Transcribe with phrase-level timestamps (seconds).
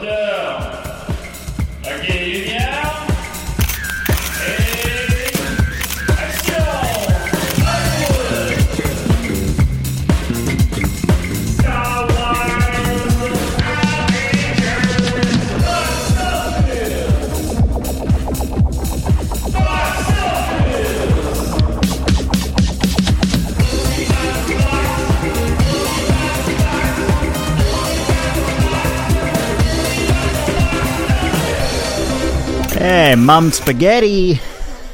[0.00, 0.09] C'est
[32.82, 34.40] Hey, Mom Spaghetti!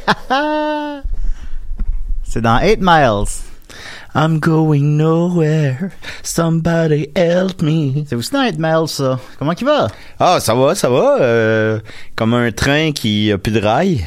[2.24, 3.42] C'est dans 8 Miles.
[4.12, 5.92] I'm going nowhere.
[6.24, 8.04] Somebody help me.
[8.08, 9.20] C'est aussi dans 8 Miles, ça.
[9.38, 9.86] Comment qu'il va?
[10.18, 11.18] Ah, ça va, ça va.
[11.20, 11.78] euh,
[12.16, 14.04] comme un train qui a plus de rails.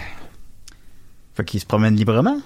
[1.36, 2.38] Fait qu'il se promène librement.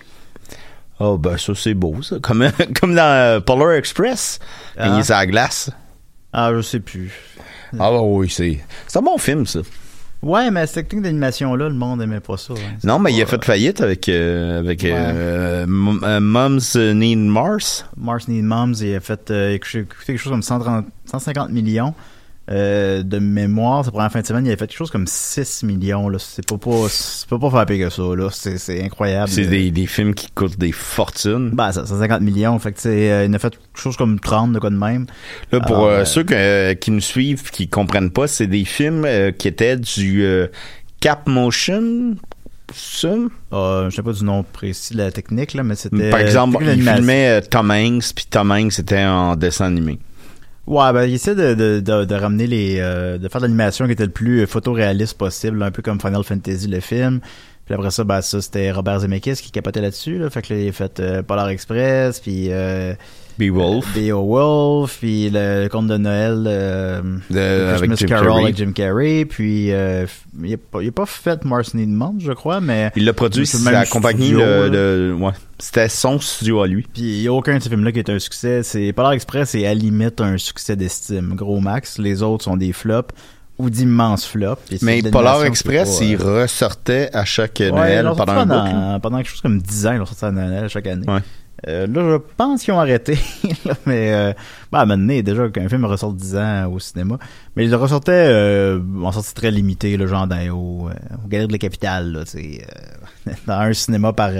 [0.99, 2.17] Oh, ben ça, c'est beau, ça.
[2.21, 2.47] Comme,
[2.79, 4.37] comme dans euh, Polar Express.
[4.77, 4.89] Ah.
[4.89, 5.71] Il est la glace.
[6.31, 7.11] Ah, je sais plus.
[7.79, 8.63] Ah oui, c'est...
[8.85, 9.61] C'est un bon film, ça.
[10.23, 12.53] Ouais, mais cette technique d'animation-là, le monde aimait pas ça.
[12.53, 12.77] hein.
[12.83, 14.93] Non, mais il a fait faillite avec, euh, avec Ouais.
[14.95, 17.85] euh, euh, Mom's Need Mars.
[17.97, 21.93] Mars Need Moms, il a fait euh, quelque chose comme 130 150 millions
[22.51, 23.85] euh, de mémoire.
[23.85, 26.09] Sa première fin de semaine, il a fait quelque chose comme 6 millions.
[26.09, 26.17] Là.
[26.19, 28.01] C'est pas, pas, c'est pas, pas faire pire que ça.
[28.15, 28.29] Là.
[28.31, 29.29] C'est, c'est incroyable.
[29.29, 31.51] C'est Euh, des, des films qui coûtent des fortunes.
[31.53, 32.57] Ben, ça, 150 millions.
[32.59, 35.05] Fait que, euh, il a fait quelque chose comme 30 de quoi de même.
[35.51, 39.07] Là, pour Alors, euh, ceux que- qui nous suivent, qui comprennent pas, c'est des films
[39.37, 40.25] qui étaient du
[40.99, 42.15] Cap Motion.
[42.73, 43.09] Ça?
[43.53, 46.09] Euh, je sais pas du nom précis de la technique, là, mais c'était.
[46.09, 49.99] Par exemple, il filmait Tom Hanks, puis Tom Hanks était en dessin animé.
[50.65, 53.91] Ouais, ben, il essaie de, de, de, de ramener les, euh, de faire l'animation qui
[53.91, 57.19] était le plus photoréaliste possible, un peu comme Final Fantasy, le film.
[57.65, 60.29] Puis après ça, ben, ça, c'était Robert Zemeckis qui capotait là-dessus, là.
[60.29, 62.93] Fait que là, il a fait euh, Polar Express, puis euh,
[63.37, 63.85] Beowulf.
[63.95, 68.43] Beowulf, puis le, le conte de Noël, euh, De- avec Jim Carol Carrey.
[68.43, 70.05] avec Jim Carrey, puis euh,
[70.43, 73.45] il, a pas, il pas fait Mars Need Mom, je crois, mais Il l'a produit,
[73.45, 74.69] C'est le la compagnie là.
[74.69, 75.31] de- ouais.
[75.59, 76.85] C'était son studio à lui.
[76.93, 78.63] Puis il y a aucun de ces films-là qui est un succès.
[78.63, 81.97] C'est Polar Express est à la limite un succès d'estime, gros max.
[81.99, 83.13] Les autres sont des flops
[83.57, 84.59] ou d'immenses flops.
[84.81, 89.29] Mais Polar Express, pas, il euh, ressortait à chaque Noël pendant un pendant, pendant quelque
[89.29, 91.07] chose comme 10 ans, l'ont sorti à Noël chaque année.
[91.07, 91.19] Ouais.
[91.67, 93.17] Euh, là, je pense qu'ils ont arrêté.
[93.85, 94.33] mais euh,
[94.71, 97.17] bah, à un moment donné, déjà qu'un film ressort 10 ans au cinéma.
[97.55, 100.89] Mais ils le ressortaient euh, en sortie très limitée, le genre dans, euh, au
[101.27, 104.31] Galerie de la Capitale, là, euh, dans un cinéma par...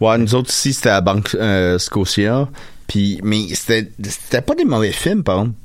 [0.00, 1.36] Ouais, nous autres ici, c'était à Banque
[1.78, 2.48] Scotia.
[2.86, 5.58] Puis, mais c'était pas des mauvais films, par exemple.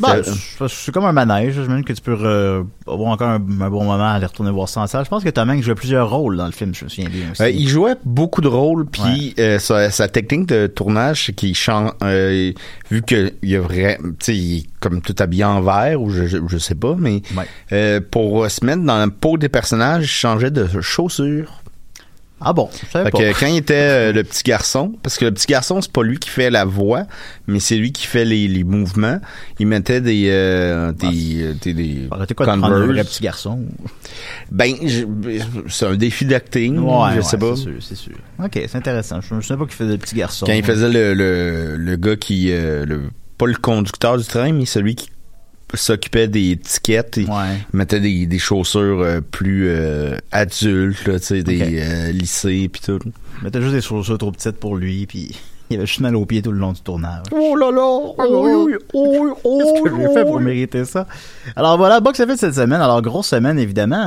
[0.00, 1.54] Bah, C'était- c'est c'est comme un manège.
[1.54, 4.68] J'imagine que tu peux euh, avoir encore un, un bon moment à aller retourner voir
[4.68, 5.04] ça en salle.
[5.04, 7.30] Je pense que Tom Hanks jouait plusieurs rôles dans le film, je me souviens bien
[7.30, 7.42] aussi.
[7.42, 11.54] Euh, il jouait beaucoup de rôles, puis euh, sa, sa technique de tournage, c'est qu'il
[11.54, 12.52] chante, euh,
[12.90, 16.00] vu que il y a vrai, tu sais, il est comme tout habillé en vert
[16.02, 17.46] ou je, je, je sais pas, mais Ouais.
[17.72, 21.60] euh, pour se mettre dans la peau des personnages, il changeait de chaussures.
[22.44, 23.18] Ah bon, je savais Fait pas.
[23.18, 26.02] que quand il était euh, le petit garçon, parce que le petit garçon, c'est pas
[26.02, 27.04] lui qui fait la voix,
[27.46, 29.18] mais c'est lui qui fait les, les mouvements.
[29.58, 32.92] Il mettait des euh, des, euh, des, des Arrêtez quoi de prendre un Converse.
[32.92, 33.60] vrai petit garçon?
[34.50, 34.74] Ben,
[35.68, 37.56] c'est un défi d'acting, Ouais, je ouais, sais pas.
[37.56, 38.14] C'est sûr, c'est sûr.
[38.42, 39.20] Ok, c'est intéressant.
[39.20, 40.46] Je ne savais pas qu'il faisait le petit garçon.
[40.46, 43.02] Quand il faisait le, le, le gars qui, euh, le,
[43.38, 45.08] pas le conducteur du train, mais celui qui
[45.74, 47.58] s'occupait des étiquettes, il Ouais.
[47.72, 52.80] mettait des, des chaussures euh, plus euh, adultes, là, tu sais, des euh, lycées pis
[52.80, 52.98] tout.
[53.04, 55.36] Il mettait juste des chaussures trop petites pour lui, puis
[55.70, 57.24] il avait juste mal aux pieds tout le long du tournage.
[57.32, 57.82] Oh là là!
[58.16, 61.06] Oh, oh, oh, oh, Qu'est-ce que j'ai fait pour mériter ça?
[61.56, 62.80] Alors voilà, box office cette semaine.
[62.80, 64.06] Alors grosse semaine évidemment.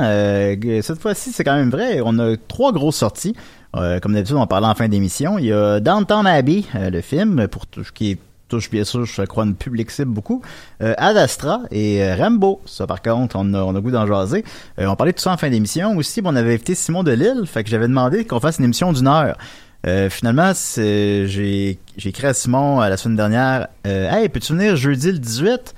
[0.82, 2.00] Cette fois-ci, c'est quand même vrai.
[2.04, 3.34] On a trois grosses sorties.
[3.74, 5.38] Comme d'habitude, on parlait en fin d'émission.
[5.38, 9.04] Il y a Downtown Abbey, le film, pour tout ce qui est touche bien sûr,
[9.04, 10.42] je crois, une public cible beaucoup.
[10.82, 12.60] Euh, Ad Astra et euh, Rambo.
[12.66, 14.44] Ça, par contre, on a, on a goût d'en jaser.
[14.78, 16.20] Euh, on parlait de tout ça en fin d'émission aussi.
[16.24, 17.46] on avait invité Simon Delille.
[17.46, 19.36] Fait que j'avais demandé qu'on fasse une émission d'une heure.
[19.86, 25.12] Euh, finalement, j'ai écrit à Simon euh, la semaine dernière euh, Hey, peux-tu venir jeudi
[25.12, 25.74] le 18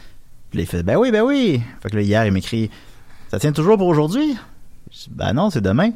[0.50, 1.60] Puis il fait Ben oui, ben oui.
[1.82, 2.70] Fait que là, hier, il m'écrit
[3.30, 4.36] Ça tient toujours pour aujourd'hui?
[5.10, 5.90] Ben non, c'est demain.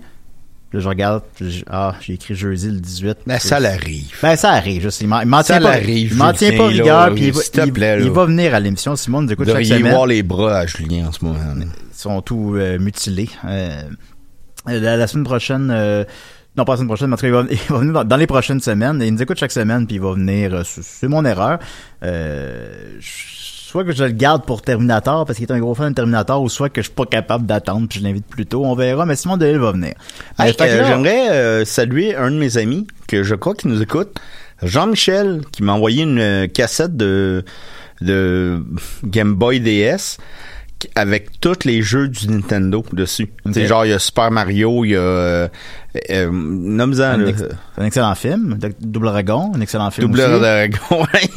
[0.75, 3.19] Là, je regarde, je- ah, j'ai écrit jeudi le 18.
[3.27, 4.13] Mais ça l'arrive.
[4.21, 5.05] Ben, ça arrive, je sais.
[5.05, 8.03] Il m'en il tient pas, il m'en tient pas rigueur, puis il, il- plaît, là.
[8.05, 8.97] il va venir à l'émission.
[8.97, 9.93] Simon nous écoute chaque semaine.
[9.93, 11.39] voir les bras à Julien en ce moment.
[11.61, 13.31] Ils sont tous euh, mutilés.
[13.47, 13.83] Euh,
[14.67, 16.05] la, la semaine prochaine, euh,
[16.57, 18.05] non pas la semaine prochaine, mais en tout cas, il va, il va venir dans,
[18.05, 19.01] dans les prochaines semaines.
[19.01, 20.55] Il nous écoute chaque semaine, puis il va venir.
[20.55, 21.61] euh, c'est c'est mon erreur.
[22.03, 23.45] Euh, je-
[23.75, 26.41] soit que je le garde pour Terminator parce qu'il est un gros fan de Terminator,
[26.41, 28.65] ou soit que je suis pas capable d'attendre, puis je l'invite plus tôt.
[28.65, 29.95] On verra, mais Simon Delille va venir.
[30.39, 33.73] Hey, Euh, euh, là- J'aimerais euh, saluer un de mes amis que je crois qu'il
[33.73, 34.21] nous écoute,
[34.63, 37.45] Jean-Michel, qui m'a envoyé une cassette de,
[38.01, 38.63] de
[39.03, 40.19] Game Boy DS
[40.95, 43.33] avec tous les jeux du Nintendo dessus.
[43.45, 43.55] Ok.
[43.55, 45.49] C'est genre il y a Super Mario, il y a
[46.11, 47.29] euh, nomme-en, un, là.
[47.29, 47.45] ex-
[47.79, 50.41] un excellent film, Do- Double Dragon, un excellent film Double aussi.
[50.41, 51.07] Dragon.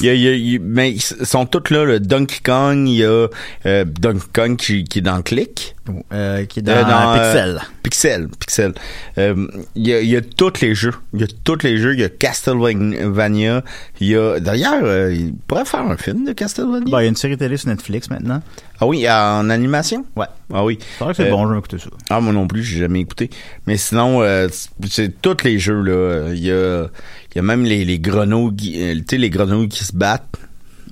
[0.00, 1.98] il y a, il y a- il y a- mais ils sont tous là, le
[2.00, 3.26] Donkey Kong, il y a
[3.66, 5.74] euh, Donkey Kong qui, qui est dans Click.
[6.12, 7.60] Euh, qui est dans, Euh, dans, euh, Pixel.
[7.82, 8.74] Pixel, Pixel.
[9.16, 10.92] Il y, a, il y a tous les jeux.
[11.14, 11.94] Il y a tous les jeux.
[11.94, 13.64] Il y a Castlevania.
[14.00, 16.84] Il y a d'ailleurs, il pourrait faire un film de Castlevania.
[16.90, 18.42] Ben, il y a une série télé sur Netflix maintenant.
[18.80, 20.04] ah oui, en animation?
[20.14, 20.26] Ouais.
[20.52, 20.78] Ah oui.
[20.98, 21.90] C'est vrai que c'est Euh, bon, je vais écouter ça.
[22.10, 23.28] Ah moi non plus, j'ai jamais écouté.
[23.66, 24.48] Mais sinon, euh,
[24.88, 26.32] c'est- tous les jeux là.
[26.32, 29.30] Il y a, il y a même les, les grenouilles, qui- euh, tu sais les
[29.30, 30.36] grenouilles qui se battent.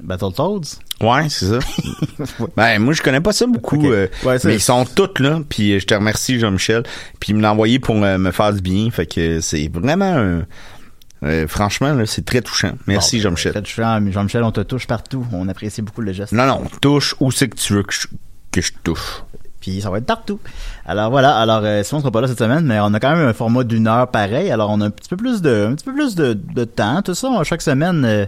[0.02, 0.78] Battletoads?
[1.00, 1.58] Ouais, c'est ça.
[2.56, 3.86] ben, moi, je connais pas ça beaucoup.
[3.90, 5.40] Euh, Ouais, mais ils sont tous là.
[5.48, 6.82] Puis euh, je te remercie, Jean-Michel.
[7.18, 8.90] Puis il me l'a envoyé pour euh, me faire du bien.
[8.90, 10.14] Fait que c'est vraiment...
[10.16, 10.46] un-
[11.22, 12.72] euh, franchement, c'est très touchant.
[12.86, 13.52] Merci, Bon, Jean-Michel.
[13.52, 15.26] très touchant, mais Jean-Michel, on te touche partout.
[15.32, 16.32] On apprécie beaucoup le geste.
[16.32, 18.06] Non, non, touche où c'est que tu veux que je,
[18.52, 19.22] que je touche.
[19.66, 20.38] Puis ça va être partout.
[20.84, 23.26] Alors voilà, alors euh, Simon sera pas là cette semaine, mais on a quand même
[23.26, 24.48] un format d'une heure pareil.
[24.52, 27.02] Alors on a un petit peu plus de un petit peu plus de, de temps.
[27.02, 28.26] Tout ça, chaque semaine, euh,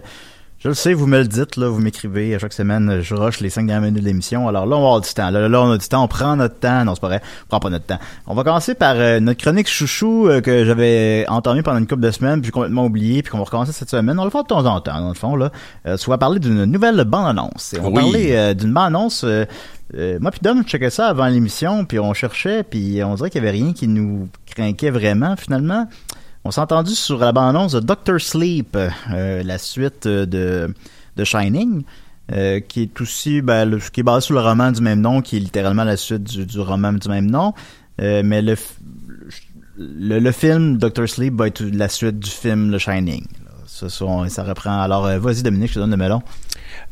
[0.59, 3.39] je le sais, vous me le dites, là, vous m'écrivez à chaque semaine, je rush
[3.39, 4.47] les cinq dernières minutes de l'émission.
[4.49, 5.29] Alors là, on va avoir du temps.
[5.29, 6.83] Là, là, on a du temps, on prend notre temps.
[6.83, 7.99] Non, c'est pas vrai, on prend pas notre temps.
[8.27, 12.01] On va commencer par euh, notre chronique chouchou euh, que j'avais entamée pendant une couple
[12.01, 14.19] de semaines, puis complètement oublié, puis qu'on va recommencer cette semaine.
[14.19, 15.51] On le faire de temps en temps, dans le fond, là.
[15.87, 17.73] Euh, vas parler d'une nouvelle bande-annonce.
[17.73, 17.93] Et on va Oui.
[17.95, 19.23] parler euh, d'une bande-annonce...
[19.23, 19.45] euh,
[19.95, 23.31] euh, moi puis Dom, je checkais ça avant l'émission, puis on cherchait, puis on dirait
[23.31, 25.87] qu'il y avait rien qui nous craquait vraiment, finalement.
[26.45, 30.73] On s'est entendu sur la bande-annonce de Doctor Sleep, euh, la suite de,
[31.17, 31.83] de Shining,
[32.31, 35.21] euh, qui est aussi, ben, le- qui est basé sur le roman du même nom,
[35.21, 37.53] qui est littéralement la suite du, du roman du même nom.
[38.01, 38.55] Euh, mais le,
[39.77, 43.25] le, le film Doctor Sleep va être la suite du film Le Shining.
[43.67, 44.81] Ça, ça, ça reprend.
[44.81, 46.21] Alors, euh, vas-y Dominique, je te donne le melon.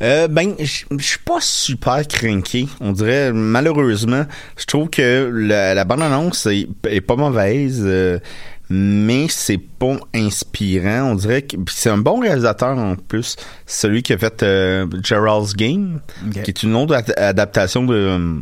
[0.02, 0.66] Euh, ben, je
[1.00, 2.68] suis pas super craqué.
[2.82, 4.26] On dirait, malheureusement,
[4.58, 8.20] je trouve que la, la bande-annonce est, est pas mauvaise, euh,
[8.70, 11.12] mais c'est pas inspirant.
[11.12, 13.36] On dirait que c'est un bon réalisateur en plus,
[13.66, 16.00] celui qui a fait euh, Gerald's Game,
[16.44, 18.42] qui est une autre ad- adaptation de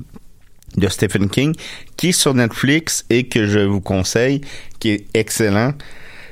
[0.77, 1.55] de Stephen King,
[1.95, 4.41] qui est sur Netflix et que je vous conseille,
[4.79, 5.73] qui est excellent.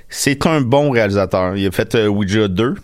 [0.09, 1.55] C'est un bon réalisateur.
[1.55, 2.75] Il a fait euh, Ouija 2.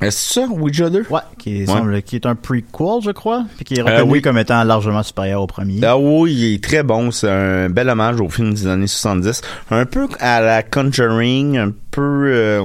[0.00, 1.06] Est-ce ça, Ouija 2?
[1.10, 2.02] Ouais, qui Ouais.
[2.02, 4.22] qui est un prequel, je crois, puis qui est Euh, reconnu oui.
[4.22, 5.78] comme étant largement supérieur au premier.
[5.84, 7.10] Ah oui, il est très bon.
[7.10, 9.42] C'est un bel hommage au film des années 70.
[9.70, 12.00] Un peu à la Conjuring, un peu...
[12.32, 12.64] euh,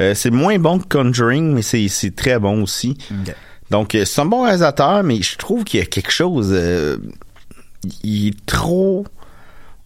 [0.00, 2.98] euh, c'est moins bon que Conjuring, mais c'est très bon aussi.
[3.70, 6.52] Donc, c'est un bon réalisateur, mais je trouve qu'il y a quelque chose...
[8.02, 9.06] il est trop...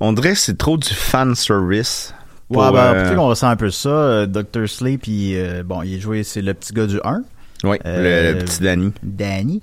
[0.01, 2.13] On dirait que c'est trop du fan service.
[2.49, 3.89] Ouais, pour, ben, euh, qu'on ressent un peu ça.
[3.89, 4.69] Euh, Dr.
[4.69, 7.23] Sleep, il, euh, bon, il est joué, c'est le petit gars du 1,
[7.65, 8.93] ouais, euh, le, le petit Danny.
[9.03, 9.61] Danny,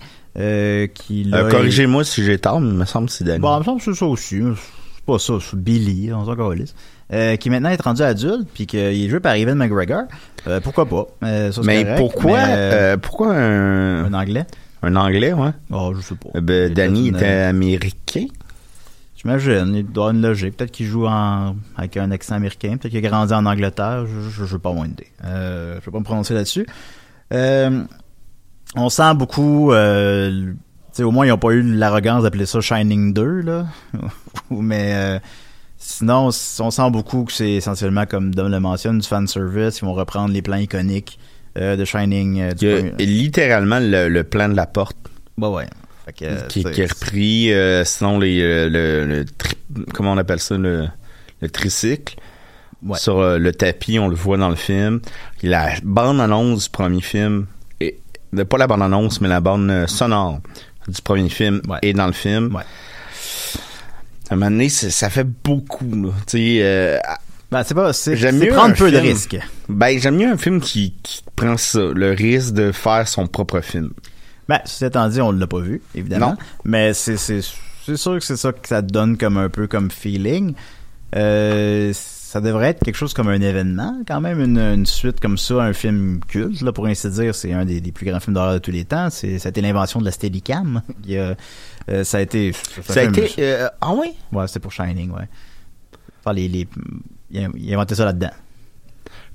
[0.93, 3.39] qui Corrigez-moi si j'ai tort, mais il me semble que c'est Danny.
[3.39, 4.41] Bon, il me semble que c'est ça aussi.
[4.95, 6.75] C'est pas ça, c'est Billy, on s'en calisse.
[7.11, 10.03] Euh, qui maintenant est rendu adulte, puis qu'il est joué par Evan McGregor.
[10.47, 11.07] Euh, pourquoi pas?
[11.23, 14.45] Euh, ça, mais correct, pourquoi, mais, pourquoi un, un anglais?
[14.81, 15.51] un anglais, ouais?
[15.71, 16.39] Oh, je sais pas.
[16.41, 18.25] Ben, Danny était américain.
[19.23, 20.57] J'imagine, il doit avoir une logique.
[20.57, 24.45] Peut-être qu'il joue en, avec un accent américain, peut-être qu'il a grandi en Angleterre, je
[24.45, 24.73] je n'ai pas.
[25.23, 26.65] Euh, je vais pas me prononcer là-dessus.
[27.33, 27.83] Euh,
[28.75, 30.53] on sent beaucoup, euh,
[30.99, 33.65] au moins ils n'ont pas eu l'arrogance d'appeler ça Shining 2, là.
[34.51, 35.21] Mais
[35.77, 36.27] sinon,
[36.59, 39.79] on sent beaucoup que c'est essentiellement, comme Dom le mentionne, du fanservice.
[39.79, 41.17] Ils vont reprendre les plans iconiques
[41.55, 42.53] de Shining.
[42.55, 44.97] du Il y a premier- littéralement le, le plan de la porte
[45.37, 45.67] Bah ouais.
[46.05, 47.53] Fait que, qui, qui est repris.
[47.53, 49.57] euh, sinon, les, euh, le, le tri-
[49.93, 50.87] comment on appelle ça, le,
[51.41, 52.15] le tricycle.
[52.85, 52.97] Ouais.
[52.99, 54.99] sur euh, le tapis, on le voit dans le film.
[55.41, 57.45] La bande-annonce du premier film,
[57.81, 60.39] euh, pas la bande-annonce, mais la bande sonore
[60.89, 61.77] du premier film Ouais.
[61.81, 62.53] est dans le film.
[62.53, 62.63] Ouais.
[64.29, 65.85] À un moment donné, ça fait beaucoup.
[65.85, 66.97] Tu sais, euh,
[67.51, 69.11] Ben, c'est pas, c'est, J'aime c'est mieux prendre un peu de film.
[69.13, 69.37] risques.
[69.69, 73.61] ben, j'aime mieux un film qui, qui prend ça, le risque de faire son propre
[73.61, 73.91] film.
[74.49, 76.31] Ben, ceci étant dit, on l'a pas vu, évidemment.
[76.31, 76.37] Non.
[76.65, 77.41] Mais c'est, c'est,
[77.85, 80.53] c'est sûr que c'est ça que ça donne comme un peu comme feeling.
[81.15, 85.37] Euh, ça devrait être quelque chose comme un événement, quand même, une, une suite comme
[85.37, 87.35] ça, un film culte, là, pour ainsi dire.
[87.35, 89.09] C'est un des, des plus grands films d'horreur de tous les temps.
[89.11, 90.81] C'est, ça a été l'invention de la Steadicam.
[91.05, 91.17] Il
[91.89, 92.53] euh, ça a été...
[92.81, 93.29] Ça a été...
[93.39, 94.13] euh, ah oui?
[94.31, 95.27] Ouais, c'était pour Shining, ouais.
[96.19, 96.67] Enfin, les, les,
[97.29, 98.31] il a, il a inventé ça là-dedans.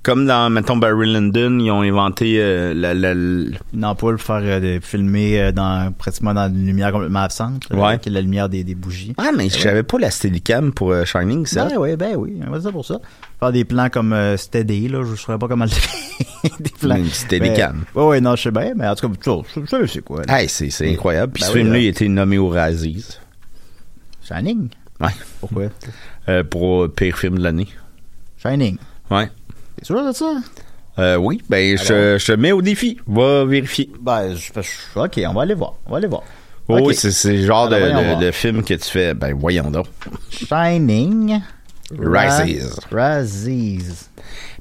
[0.02, 4.25] Comme dans, mettons, Barry Lyndon, ils ont inventé euh, la, la, la- Une ampoule pour
[4.26, 7.99] faire euh, de filmer euh, dans pratiquement dans une lumière complètement absente, là, Ouais.
[7.99, 9.12] qui est la lumière des, des bougies.
[9.19, 11.67] Ah, mais j'avais pas la Steadicam pour Shining, ça.
[11.67, 13.00] Ben oui, ben oui, on va dire ça pour ça.
[13.40, 16.50] Faire des plans comme Steady, là, je ne saurais pas comment le faire.
[16.61, 16.97] des plans.
[16.97, 17.85] Une Steadicam.
[17.95, 19.33] Ben, ouais, non, je sais bien, mais en tout cas,
[19.67, 20.23] ça, c'est quoi.
[20.28, 21.33] Hey, c'est, c'est incroyable.
[21.35, 21.83] Puis Ben ce oui, film-là, là.
[21.83, 23.19] il a été nommé au Razzies.
[24.26, 24.69] Shining?
[25.00, 25.09] Ouais.
[25.40, 25.64] Pourquoi?
[26.50, 27.69] Pour pire film de l'année.
[28.43, 28.76] Shining.
[29.11, 29.28] Ouais.
[29.78, 30.35] T'es sûr de ça?
[30.99, 32.99] Euh, oui, ben, je, je te mets au défi.
[33.06, 33.90] Va vérifier.
[34.00, 35.75] Ben, je, je- ok, on va aller voir.
[35.87, 36.23] On va aller voir.
[36.66, 36.87] Oh, Ok.
[36.88, 38.20] Oui, c'est, c'est le genre de, Alors, voyons de- voir.
[38.20, 39.14] de film que tu fais.
[39.14, 39.87] Ben, voyons donc.
[40.30, 41.40] Shining.
[41.99, 42.61] Razzies.
[42.90, 44.08] Ra- Razzies.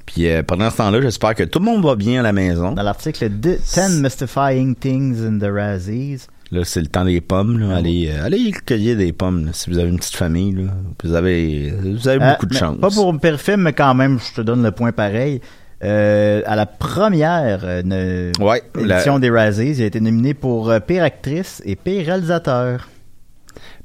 [0.06, 2.72] Puis euh, pendant ce temps-là, j'espère que tout le monde va bien à la maison.
[2.72, 6.26] Dans l'article 10 Mystifying Things in the Razzies.
[6.50, 7.58] Là, c'est le temps des pommes.
[7.58, 7.76] Là.
[7.76, 10.52] Allez, euh, allez cueillir des pommes là, si vous avez une petite famille.
[10.52, 10.70] Là.
[11.04, 12.78] Vous avez, vous avez Euh, beaucoup de chance.
[12.80, 15.40] Pas pour me pire film, mais quand même, je te donne le point pareil.
[15.84, 21.62] Euh, à la première la- édition des Razzies, il a été nominé pour pire actrice
[21.66, 22.88] et pire réalisateur.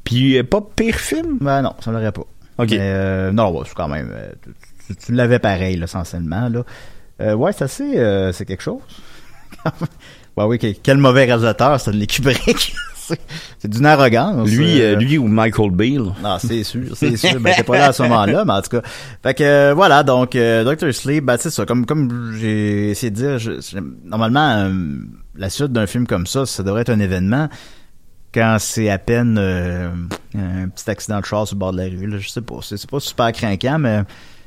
[0.03, 1.37] Puis pas pire film?
[1.41, 2.25] Ben non, ça ne l'aurait pas.
[2.57, 2.69] Ok.
[2.71, 4.11] Mais, euh, non, ouais, c'est quand même.
[5.05, 6.49] tu, l'avais pareil, là, essentiellement.
[6.49, 7.35] Là.
[7.35, 7.97] Ouais, c'est assez.
[7.99, 8.81] euh, c'est quelque chose.
[10.37, 12.73] ouais, oui, que- quel mauvais réalisateur, c'est de les Kubrick.
[12.95, 13.19] c'est
[13.59, 14.49] c'est d'une arrogance.
[14.49, 16.13] Lui, euh, euh, lui ou Michael là.
[16.23, 17.39] Non, c'est sûr, c'est sûr.
[17.41, 18.81] Ben, t'es pas là à ce moment-là, mais en tout cas.
[19.21, 20.93] Fait que, euh, voilà, donc, euh, Dr.
[20.93, 21.65] Sleep, ben, c'est ça.
[21.65, 24.71] Comme, comme j'ai essayé de dire, je- normalement, euh,
[25.35, 27.49] la suite d'un film comme ça, ça devrait être un événement
[28.33, 29.89] quand c'est à peine euh,
[30.35, 32.07] un petit accident de char sur le bord de la rue.
[32.07, 32.55] Là, je sais pas.
[32.61, 34.01] C'est c'est pas super craquant, mais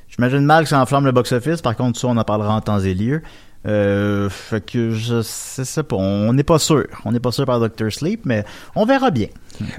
[0.09, 1.61] j'imagine mal que ça enflamme le box-office.
[1.62, 3.23] Par contre, ça, on en parlera en temps et lieu.
[3.67, 5.97] Euh, fait que je sais pas.
[5.97, 6.87] On n'est pas sûr.
[7.05, 7.91] On n'est pas sûr par Dr.
[7.91, 8.45] Sleep, mais
[8.75, 9.29] on verra bien.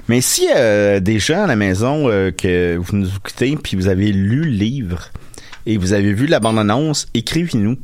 [0.08, 3.88] Mais si euh, des gens à la maison euh, que vous nous écoutez puis vous
[3.88, 5.10] avez lu le livre
[5.66, 7.76] et vous avez vu la bande-annonce, écrivez-nous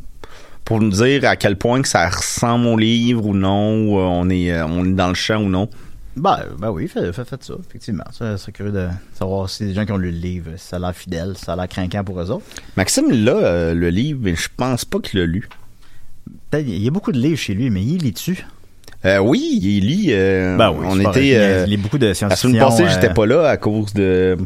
[0.64, 4.02] pour nous dire à quel point que ça ressemble au livre ou non, ou euh,
[4.02, 5.68] on est on est dans le champ ou non.
[6.16, 8.04] Ben, ben oui, faites, ça, effectivement.
[8.12, 10.76] Ça serait curieux de savoir si des gens qui ont lu le livre, si ça
[10.76, 12.44] a l'air fidèle, si ça a l'air craquant pour eux autres.
[12.76, 15.48] Maxime là le livre, mais je pense pas qu'il l'a lu.
[16.54, 18.46] Peut-être, il y a beaucoup de livres chez lui, mais il lit dessus.
[19.04, 20.06] Euh, oui, il lit.
[20.10, 21.32] euh, Ben oui, on était.
[21.36, 22.48] euh, il lit beaucoup de la science-fiction.
[22.50, 24.36] semaine passée, euh, j'étais pas là à cause de.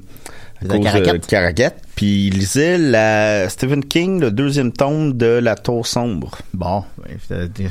[0.61, 1.13] À De cause Caracat.
[1.19, 1.73] de Caracat.
[1.95, 6.39] Puis il lisait la Stephen King, le deuxième tome de La Tour sombre.
[6.55, 6.83] Bon,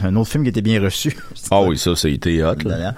[0.04, 1.18] un autre film qui était bien reçu.
[1.52, 2.56] Ah oui, ça, ça a été hot.
[2.64, 2.94] là.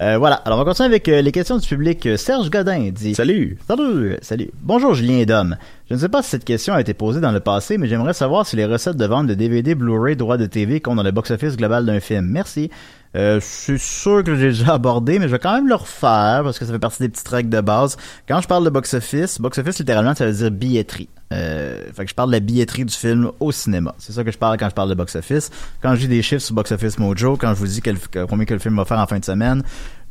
[0.00, 2.04] Euh, voilà, alors on va continuer avec euh, les questions du public.
[2.06, 3.14] Euh, Serge Godin dit...
[3.14, 3.58] Salut.
[3.66, 4.50] Salut, salut.
[4.60, 5.56] Bonjour Julien Dom.
[5.88, 8.14] Je ne sais pas si cette question a été posée dans le passé, mais j'aimerais
[8.14, 11.12] savoir si les recettes de vente de DVD, Blu-ray, droits de TV comptent dans le
[11.12, 12.26] box-office global d'un film.
[12.26, 12.70] Merci.
[13.16, 16.40] Euh, je suis sûr que j'ai déjà abordé, mais je vais quand même le refaire
[16.42, 17.96] parce que ça fait partie des petites règles de base.
[18.26, 21.08] Quand je parle de box-office, box-office littéralement ça veut dire billetterie.
[21.32, 23.94] Euh, fait que je parle de la billetterie du film au cinéma.
[23.98, 25.50] C'est ça que je parle quand je parle de box-office.
[25.82, 28.54] Quand dis des chiffres sur box-office Mojo, quand je vous dis quel, que- combien que
[28.54, 29.62] le film va faire en fin de semaine,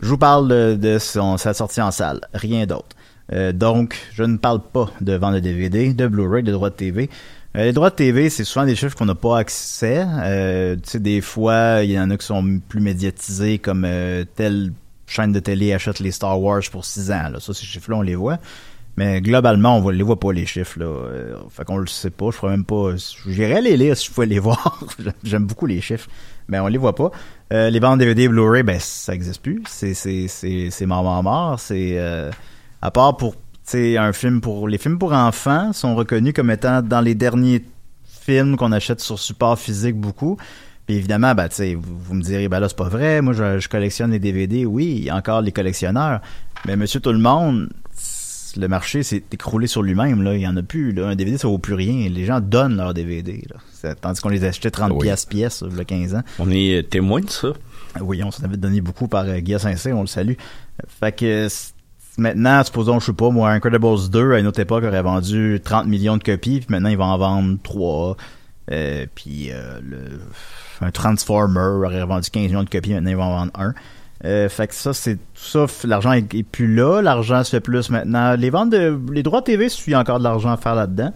[0.02, 2.96] je vous parle de, de son, sa sortie en salle, rien d'autre.
[3.32, 6.76] Euh, donc, je ne parle pas de vente de DVD, de Blu-ray, de droits de
[6.76, 7.10] TV.
[7.56, 10.06] Euh, les droits de TV, c'est souvent des chiffres qu'on n'a pas accès.
[10.08, 14.26] Euh, tu sais, des fois, il y en a qui sont plus médiatisés, comme euh,
[14.36, 14.74] telle
[15.06, 17.30] chaîne de télé achète les Star Wars pour 6 ans.
[17.32, 17.40] Là.
[17.40, 18.40] Ça, ces chiffres-là, on les voit.
[18.98, 20.80] Mais globalement, on les voit pas, les chiffres.
[20.80, 20.86] Là.
[20.86, 22.28] Euh, fait qu'on le sait pas.
[22.32, 22.96] Je ferais même pas...
[23.28, 24.84] J'irais les lire si je pouvais les voir.
[25.24, 26.10] J'aime beaucoup les chiffres.
[26.48, 27.12] Mais on les voit pas.
[27.52, 29.62] Euh, les ventes DVD Blu-ray, ben, ça existe plus.
[29.68, 31.60] C'est, mort, mort, mort.
[31.60, 32.00] C'est...
[32.82, 33.36] à part pour
[33.72, 37.64] sais, un film pour les films pour enfants sont reconnus comme étant dans les derniers
[38.06, 40.38] films qu'on achète sur support physique beaucoup.
[40.86, 43.22] Puis évidemment, ben, vous, vous me direz, ben là, c'est pas vrai.
[43.22, 44.66] Moi, je, je collectionne les DVD.
[44.66, 46.20] Oui, encore les collectionneurs.
[46.66, 47.70] Mais monsieur tout le monde,
[48.58, 50.22] le marché s'est écroulé sur lui-même.
[50.24, 50.36] Là.
[50.36, 50.92] Il y en a plus.
[50.92, 51.08] Là.
[51.08, 52.10] Un DVD, ça vaut plus rien.
[52.10, 53.44] Les gens donnent leurs DVD.
[53.50, 53.58] Là.
[53.72, 55.00] C'est- Tandis qu'on les achetait 30 Oui.
[55.08, 56.22] pièces pièce, il y a 15 ans.
[56.40, 57.50] On est témoin de ça.
[58.02, 60.34] Oui, on s'en avait donné beaucoup par euh, Guy Saint-Cyr, on le salue.
[61.00, 61.48] Fait que
[62.18, 65.88] maintenant, supposons, je sais pas, moi, Incredibles 2, à une autre époque, aurait vendu 30
[65.88, 68.18] millions de copies, puis maintenant, ils vont en vendre 3.
[68.72, 70.22] Euh, puis euh, le,
[70.82, 73.74] un Transformer aurait vendu 15 millions de copies, maintenant, ils vont en vendre 1.
[74.26, 77.60] Euh, fait que ça, c'est tout ça, l'argent est, est plus là, l'argent se fait
[77.60, 78.36] plus maintenant.
[78.36, 81.12] Les ventes de, les droits TV, il y a encore de l'argent à faire là-dedans.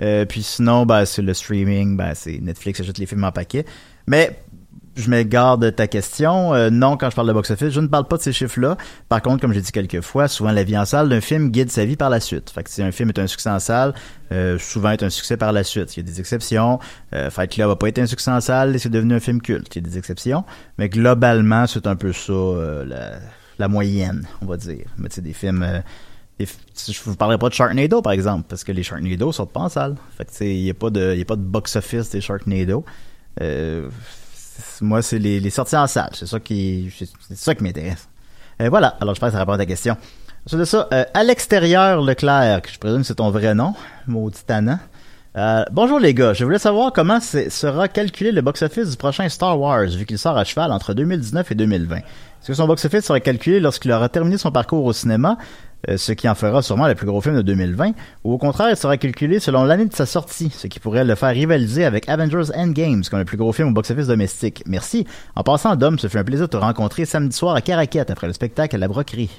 [0.00, 3.64] Euh, puis sinon, ben, c'est le streaming, ben, c'est Netflix achète les films en paquet.
[4.06, 4.38] Mais
[4.96, 6.54] je me garde de ta question.
[6.54, 8.76] Euh, non, quand je parle de box-office, je ne parle pas de ces chiffres-là.
[9.08, 11.70] Par contre, comme j'ai dit quelques fois, souvent la vie en salle d'un film guide
[11.70, 12.50] sa vie par la suite.
[12.50, 13.94] Fait que si un film est un succès en salle,
[14.32, 15.96] euh, souvent est un succès par la suite.
[15.96, 16.78] Il y a des exceptions.
[17.14, 19.40] Euh, Fight Club va pas été un succès en salle et c'est devenu un film
[19.40, 19.74] culte.
[19.74, 20.44] Il y a des exceptions.
[20.78, 23.20] Mais globalement, c'est un peu ça, euh,
[23.58, 24.86] la, moyenne, on va dire.
[24.98, 25.82] Mais tu sais, des films...
[26.38, 29.68] je vous parlerai pas de Sharknado, par exemple, parce que les Sharknado sortent pas en
[29.68, 29.94] salle.
[30.18, 32.84] Fait que, il y a pas de, y a pas de box-office des Sharknado.
[34.80, 36.10] Moi, c'est les, sorties en salle.
[36.14, 38.08] C'est ça qui, qui m'intéresse.
[38.60, 38.96] Euh, voilà.
[39.00, 39.96] Alors, je pense que ça répond à ta question.
[40.46, 43.74] Ensuite de ça, euh, à l'extérieur, Leclerc, que je présume c'est ton vrai nom,
[44.08, 44.78] maudit tannant.
[45.34, 49.58] Euh, bonjour les gars, je voulais savoir comment sera calculé le box-office du prochain Star
[49.58, 51.96] Wars, vu qu'il sort à cheval entre 2019 et 2020.
[51.96, 55.38] Est-ce que son box-office sera calculé lorsqu'il aura terminé son parcours au cinéma,
[55.96, 57.92] ce qui en fera sûrement le plus gros film de 2020,
[58.24, 61.14] ou au contraire, il sera calculé selon l'année de sa sortie, ce qui pourrait le
[61.14, 64.62] faire rivaliser avec Avengers Endgames comme le plus gros film au box-office domestique.
[64.66, 65.06] Merci.
[65.34, 68.26] En passant, Dom, ce fut un plaisir de te rencontrer samedi soir à Caraquette après
[68.26, 69.30] le spectacle à la Broquerie.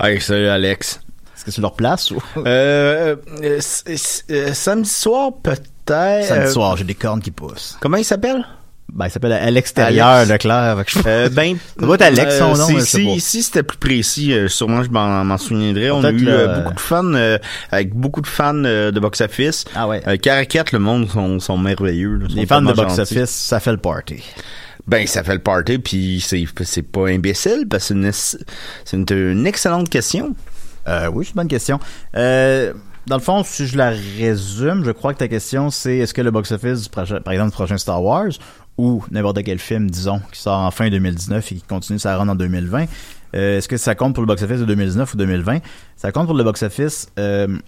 [0.00, 1.00] Hey, salut Alex.
[1.36, 2.20] Est-ce que c'est leur place ou...
[2.38, 3.60] Euh, euh,
[4.30, 6.24] euh, samedi soir, peut-être.
[6.26, 7.78] Samedi euh, soir, j'ai des cornes qui poussent.
[7.80, 8.44] Comment il s'appelle?
[8.92, 10.24] Ben, il s'appelle à l'extérieur.
[10.26, 10.82] Leclerc.
[10.86, 13.76] Je- Euh, ben, Ça doit être Alex, son nom, je sais si, si c'était plus
[13.78, 15.90] précis, euh, sûrement je m'en souviendrai.
[15.90, 17.38] On a eu le- euh, beaucoup de fans, euh,
[17.70, 19.66] avec beaucoup de fans euh, de box-office.
[19.74, 20.02] Ah ouais.
[20.08, 22.16] Euh, Caracat, le monde sont, sont merveilleux.
[22.16, 24.22] là, sont Les fans de box-office, ça fait le party.
[24.86, 28.96] Ben, ça fait le party, puis c'est c'est pas imbécile, parce que c'est une, c'est
[28.96, 30.34] une, une excellente question.
[30.88, 31.78] Euh, oui, c'est une bonne question.
[32.16, 32.72] Euh,
[33.06, 36.22] dans le fond, si je la résume, je crois que ta question, c'est est-ce que
[36.22, 38.28] le box-office, par exemple, du prochain Star Wars,
[38.78, 42.28] ou n'importe quel film, disons, qui sort en fin 2019 et qui continue sa run
[42.28, 42.86] en 2020,
[43.34, 45.58] euh, est-ce que ça compte pour le box-office de 2019 ou 2020?
[45.96, 47.08] Ça compte pour le box-office...
[47.18, 47.58] Euh,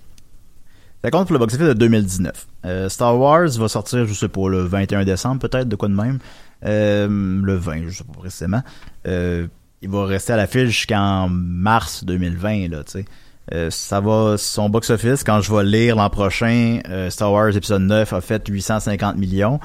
[1.02, 2.46] ça compte pour le box-office de 2019.
[2.66, 5.94] Euh, Star Wars va sortir, je sais pas, le 21 décembre peut-être, de quoi de
[5.94, 6.18] même.
[6.62, 8.62] Le 20, je sais pas précisément.
[9.06, 13.02] Il va rester à l'affiche jusqu'en mars 2020, là, tu
[13.50, 13.70] sais.
[13.70, 14.02] Ça
[14.36, 19.16] son box-office, quand je vais lire l'an prochain, Star Wars épisode 9 a fait 850
[19.16, 19.58] millions.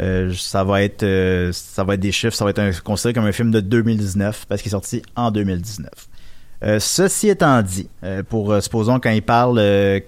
[0.00, 3.24] Euh, ça va être euh, ça va être des chiffres, ça va être considéré comme
[3.24, 5.88] un film de 2019 parce qu'il est sorti en 2019.
[6.64, 7.88] Euh, ceci étant dit,
[8.28, 9.58] pour supposons quand il parle,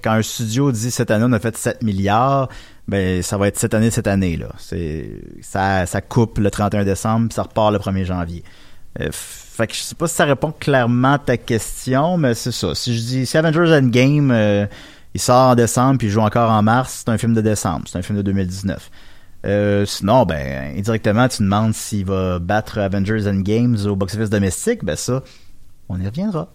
[0.02, 2.48] quand un studio dit cette année on a fait 7 milliards,
[2.88, 4.48] ben ça va être cette année cette année là.
[4.58, 5.10] C'est
[5.42, 8.44] ça ça coupe le 31 décembre, puis ça repart le 1er janvier.
[9.12, 12.74] Fait que je sais pas si ça répond clairement à ta question, mais c'est ça.
[12.74, 14.68] Si je dis si Avengers Endgame
[15.14, 17.86] il sort en décembre puis il joue encore en mars, c'est un film de décembre,
[17.88, 18.90] c'est un film de 2019.
[19.46, 24.96] Euh, sinon, ben, indirectement, tu demandes s'il va battre Avengers Endgames au box-office domestique, ben
[24.96, 25.22] ça,
[25.88, 26.48] on y reviendra.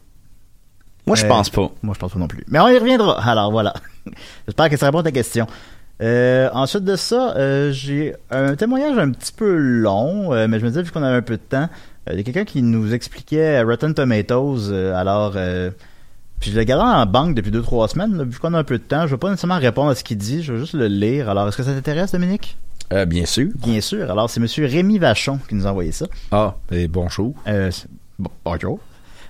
[1.07, 1.69] Moi, je Euh, pense pas.
[1.81, 2.43] Moi, je pense pas non plus.
[2.47, 3.19] Mais on y reviendra.
[3.27, 3.73] Alors, voilà.
[4.47, 5.47] J'espère que ça répond à ta question.
[6.01, 10.83] Euh, ensuite de ça, j'ai un témoignage un petit peu long, mais je me disais,
[10.83, 11.69] vu qu'on avait un peu de temps,
[12.11, 15.31] il y a quelqu'un qui nous expliquait Rotten Tomatoes, alors...
[16.39, 18.17] puis je l'ai gardé en banque depuis deux trois semaines.
[18.17, 20.03] là, vu qu'on a un peu de temps, je vais pas nécessairement répondre à ce
[20.03, 21.29] qu'il dit, je vais juste le lire.
[21.29, 22.57] Alors, est-ce que ça t'intéresse, Dominique?
[22.93, 23.49] Euh, bien sûr.
[23.55, 24.09] Bien sûr.
[24.09, 26.05] Alors, c'est Monsieur Rémi Vachon qui nous a envoyé ça.
[26.31, 27.33] Ah, ben, bonjour.
[27.47, 27.71] Euh,
[28.19, 28.79] bon, bonjour.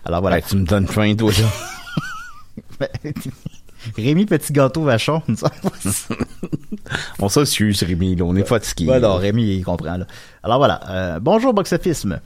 [0.04, 0.38] Alors voilà.
[0.38, 2.88] Ouais, tu me donnes faim, toi, là.
[3.98, 5.38] Rémi Petit Gâteau Vachon nous.
[7.20, 8.90] On s'excuse, Rémi, là, on est fatigué.
[8.90, 9.98] Ouais, non, Rémi, il comprend.
[9.98, 10.08] Là.
[10.44, 10.82] Alors voilà.
[10.90, 12.20] Euh, bonjour, Boxofisme.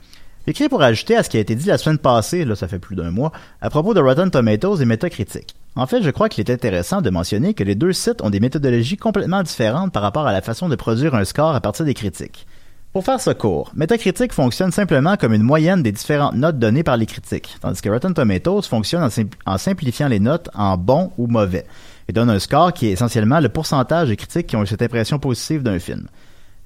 [0.46, 2.78] Écrit pour ajouter à ce qui a été dit la semaine passée, là, ça fait
[2.78, 5.54] plus d'un mois, à propos de Rotten Tomatoes et Metacritic.
[5.76, 8.40] En fait, je crois qu'il est intéressant de mentionner que les deux sites ont des
[8.40, 11.94] méthodologies complètement différentes par rapport à la façon de produire un score à partir des
[11.94, 12.46] critiques.
[12.92, 16.96] Pour faire ce court, Metacritic fonctionne simplement comme une moyenne des différentes notes données par
[16.96, 21.12] les critiques, tandis que Rotten Tomatoes fonctionne en, simpl- en simplifiant les notes en bon
[21.16, 21.66] ou mauvais,
[22.08, 24.82] et donne un score qui est essentiellement le pourcentage de critiques qui ont eu cette
[24.82, 26.08] impression positive d'un film.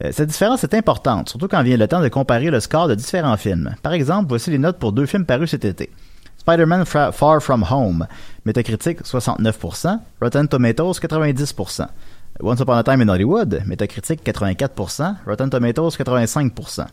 [0.05, 2.95] Euh, cette différence est importante, surtout quand vient le temps de comparer le score de
[2.95, 3.75] différents films.
[3.83, 5.91] Par exemple, voici les notes pour deux films parus cet été.
[6.39, 8.07] Spider-Man Far From Home,
[8.45, 11.87] Metacritic 69%, Rotten Tomatoes 90%.
[12.41, 16.85] Once Upon a Time in Hollywood, Metacritic 84%, Rotten Tomatoes 85%.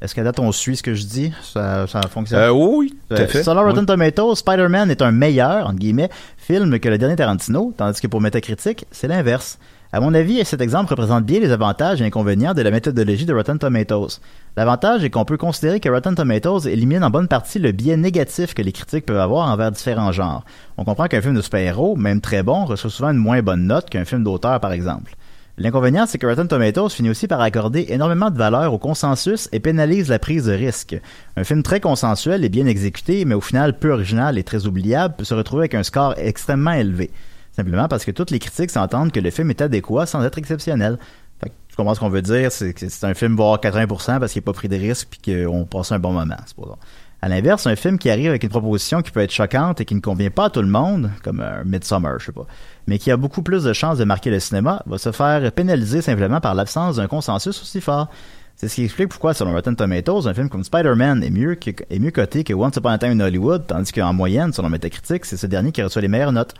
[0.00, 1.32] Est-ce qu'à date, on suit ce que je dis?
[1.42, 2.38] Ça, ça fonctionne?
[2.38, 3.42] Euh, oui, tout à Euh, fait.
[3.42, 3.86] Selon Rotten Oui.
[3.86, 8.20] Tomatoes, Spider-Man est un meilleur, entre guillemets, film que le dernier Tarantino, tandis que pour
[8.20, 9.58] Metacritic, c'est l'inverse.
[9.94, 13.32] À mon avis, cet exemple représente bien les avantages et inconvénients de la méthodologie de
[13.32, 14.18] Rotten Tomatoes.
[14.56, 18.54] L'avantage est qu'on peut considérer que Rotten Tomatoes élimine en bonne partie le biais négatif
[18.54, 20.44] que les critiques peuvent avoir envers différents genres.
[20.78, 23.88] On comprend qu'un film de super-héros, même très bon, reçoit souvent une moins bonne note
[23.88, 25.14] qu'un film d'auteur, par exemple.
[25.58, 29.60] L'inconvénient, c'est que Rotten Tomatoes finit aussi par accorder énormément de valeur au consensus et
[29.60, 31.00] pénalise la prise de risque.
[31.36, 35.14] Un film très consensuel et bien exécuté, mais au final peu original et très oubliable,
[35.16, 37.12] peut se retrouver avec un score extrêmement élevé.
[37.54, 40.98] Simplement parce que toutes les critiques s'entendent que le film est adéquat sans être exceptionnel.
[41.40, 44.32] Fait que comprends ce qu'on veut dire, c'est que c'est un film voire 80% parce
[44.32, 46.78] qu'il n'a pas pris de risque puis qu'on passe un bon moment, supposons.
[47.22, 49.94] À l'inverse, un film qui arrive avec une proposition qui peut être choquante et qui
[49.94, 52.46] ne convient pas à tout le monde, comme un Midsummer, je sais pas,
[52.86, 56.02] mais qui a beaucoup plus de chances de marquer le cinéma, va se faire pénaliser
[56.02, 58.10] simplement par l'absence d'un consensus aussi fort.
[58.56, 61.58] C'est ce qui explique pourquoi, selon Rotten Tomatoes, un film comme Spider-Man est mieux,
[61.90, 65.24] est mieux coté que Once Upon a Time in Hollywood, tandis qu'en moyenne, selon Metacritic,
[65.24, 66.54] c'est ce dernier qui reçoit les meilleures notes.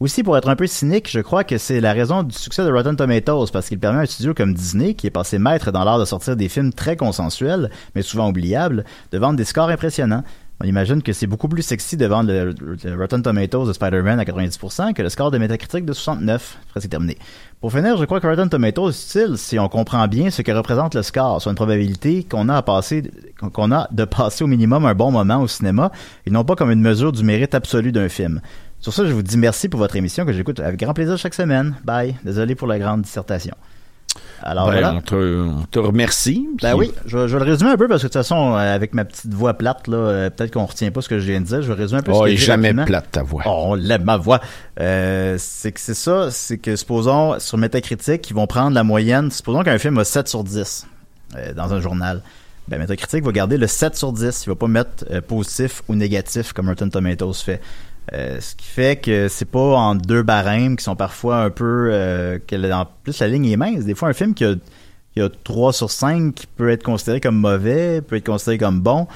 [0.00, 2.70] Aussi, pour être un peu cynique, je crois que c'est la raison du succès de
[2.70, 5.82] Rotten Tomatoes, parce qu'il permet à un studio comme Disney, qui est passé maître dans
[5.82, 10.22] l'art de sortir des films très consensuels, mais souvent oubliables, de vendre des scores impressionnants.
[10.60, 14.24] On imagine que c'est beaucoup plus sexy de vendre le, Rotten Tomatoes de Spider-Man à
[14.24, 16.58] 90% que le score de Metacritic de 69.
[16.68, 17.16] Après, terminé.
[17.60, 20.50] Pour finir, je crois que Rotten Tomatoes est utile si on comprend bien ce que
[20.50, 22.64] représente le score, soit une probabilité qu'on a
[23.52, 25.92] qu'on a de passer au minimum un bon moment au cinéma,
[26.26, 28.40] et non pas comme une mesure du mérite absolu d'un film.
[28.80, 31.34] Sur ça, je vous dis merci pour votre émission que j'écoute avec grand plaisir chaque
[31.34, 31.74] semaine.
[31.84, 32.14] Bye.
[32.24, 33.54] Désolé pour la grande dissertation.
[34.42, 34.94] Alors Ben, voilà.
[34.94, 35.14] on, te,
[35.48, 36.48] on te remercie.
[36.62, 38.54] Ben oui, je, vais- je vais le résumer un peu parce que de toute façon,
[38.54, 41.26] euh, avec ma petite voix plate, là, euh, peut-être qu'on retient pas ce que je
[41.30, 41.60] viens de dire.
[41.62, 42.84] Je vais résumer un peu Oh, ce que j'ai jamais rapidement.
[42.84, 43.42] plate ta voix.
[43.46, 44.40] Oh, on l'aime ma voix.
[44.80, 49.30] Euh, c'est que c'est ça, c'est que supposons sur Metacritic, ils vont prendre la moyenne.
[49.32, 50.86] Supposons qu'un film a 7 sur 10
[51.36, 52.22] euh, dans un journal.
[52.68, 54.44] Ben, Metacritic va garder le 7 sur 10.
[54.46, 57.60] Il va pas mettre euh, positif ou négatif comme Rotten Tomatoes fait.
[58.14, 61.90] Euh, ce qui fait que c'est pas en deux barèmes qui sont parfois un peu
[61.92, 63.84] euh, que en plus la ligne est mince.
[63.84, 64.54] Des fois un film qui a,
[65.12, 68.80] qui a 3 sur 5 qui peut être considéré comme mauvais, peut être considéré comme
[68.80, 69.06] bon.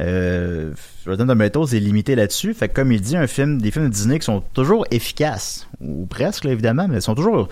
[0.00, 0.72] Euh,
[1.06, 2.54] Rotten Tomatoes est limité là-dessus.
[2.54, 5.68] Fait que comme il dit, un film, des films de Disney qui sont toujours efficaces,
[5.80, 7.48] ou presque là, évidemment, mais ils sont toujours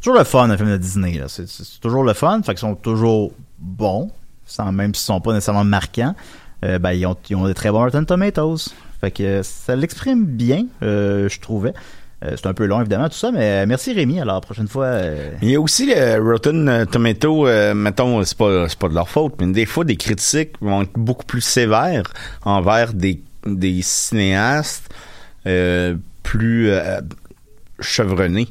[0.00, 1.20] toujours le fun un film de Disney.
[1.28, 4.10] C'est toujours le fun, fait qu'ils sont toujours bons,
[4.72, 6.14] même s'ils sont pas nécessairement marquants.
[6.64, 8.72] Euh, ben, ils ont, ils ont des très bons Rotten Tomatoes.
[9.04, 11.74] Fait que euh, ça l'exprime bien, euh, je trouvais.
[12.24, 14.18] Euh, c'est un peu long, évidemment, tout ça, mais merci Rémi.
[14.18, 18.38] Alors, la prochaine fois, euh, Il y a aussi le Rotten Tomato, euh, mettons, c'est
[18.38, 21.42] pas, c'est pas de leur faute, mais des fois, des critiques vont être beaucoup plus
[21.42, 22.10] sévères
[22.46, 24.88] envers des, des cinéastes
[25.46, 27.02] euh, plus euh,
[27.80, 28.48] chevronnés.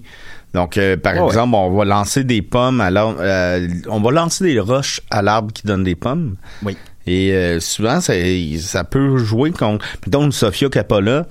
[0.54, 1.26] Donc, euh, par ouais.
[1.26, 5.24] exemple, on va lancer des pommes à l'arbre, euh, on va lancer des roches à
[5.24, 6.36] l'arbre qui donne des pommes.
[6.62, 6.78] oui.
[7.06, 8.13] Et euh, souvent, ça,
[8.60, 9.86] ça peut jouer contre.
[10.06, 11.26] Mettons, une Sofia Coppola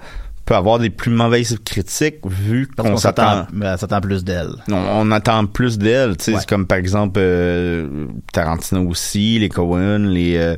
[0.45, 3.23] peut avoir des plus mauvaises critiques vu qu'on s'attend.
[3.45, 4.51] s'attend ben, s'attend plus d'elle.
[4.69, 6.41] On, on attend plus d'elle, tu sais, Ouais.
[6.49, 10.57] comme par exemple euh, Tarantino aussi, les Cohen, les euh,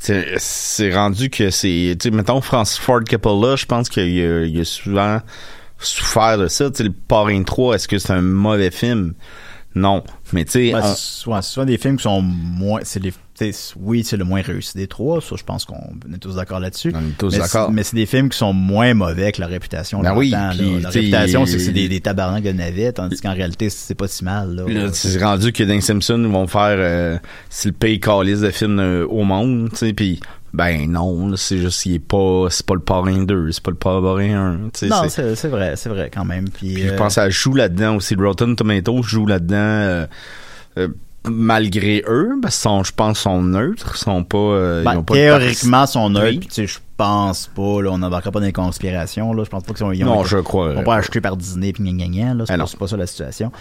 [0.00, 4.60] c'est rendu que c'est tu sais mettons Francis Ford Coppola, je pense qu'il a, il
[4.60, 5.20] a souvent
[5.78, 9.14] souffert de ça, tu sais le Parrain 3, est-ce que c'est un mauvais film?
[9.74, 12.80] Non, mais tu sais Ouais, on- c'est souvent, souvent des films qui sont moins.
[12.84, 13.12] C'est les,
[13.76, 15.20] oui, c'est le moins réussi des trois.
[15.20, 15.76] Ça, je pense qu'on
[16.12, 16.92] est tous d'accord là-dessus.
[16.94, 17.70] On est tous d'accord.
[17.70, 20.00] Mais c'est des films qui sont moins mauvais que la réputation.
[20.00, 20.50] Ben oui, temps,
[20.82, 24.24] la réputation, c'est que c'est des, des tabarnaks de tandis qu'en réalité, c'est pas si
[24.24, 24.54] mal.
[24.54, 24.64] Là.
[24.68, 25.74] Là, c'est rendu que dans
[26.24, 27.18] ils vont faire euh,
[27.50, 30.20] c'est le pays calice de films euh, au monde, tu sais, puis
[30.52, 33.76] ben non, c'est juste il est pas c'est pas le parrain 2, c'est pas le
[33.76, 36.48] parrain 1, tu sais, non, c'est- vrai, c'est vrai quand même.
[36.48, 38.14] Puis, je euh, pense à joue là-dedans aussi.
[38.14, 40.06] Rotten Tomatoes joue là-dedans euh,
[41.30, 44.38] malgré eux, qu'ils sont, je pense, sont neutres, sont pas.
[44.38, 46.38] euh, ben, ils ont pas de théoriquement, son œil, Oui.
[46.40, 49.50] puis tu sais, je pense pas, là, on n'embarquera pas dans les conspirations, là, je
[49.50, 50.70] pense pas qu'ils sont, ils ont Non, été- je crois.
[50.72, 52.44] Ils sont pas achetés par Disney puis gna gna gna, là.
[52.46, 52.66] C'est pas, non.
[52.66, 53.52] c'est pas ça la situation.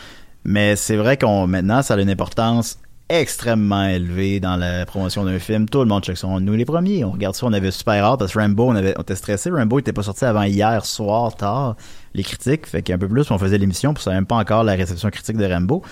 [0.44, 5.40] Mais c'est vrai qu'on, maintenant, ça a une importance extrêmement élevée dans la promotion d'un
[5.40, 5.70] film.
[5.70, 6.28] Tout le monde check ça.
[6.28, 8.94] Nous, les premiers, on regarde ça, on avait super hâte parce que Rambo, on avait,
[8.98, 9.50] on était stressé.
[9.50, 11.76] Rambo était pas sorti avant hier soir, tard,
[12.14, 12.66] les critiques.
[12.68, 15.38] Fait qu'un peu plus, on faisait l'émission, puis ça même pas encore la réception critique
[15.38, 15.84] de Rambo.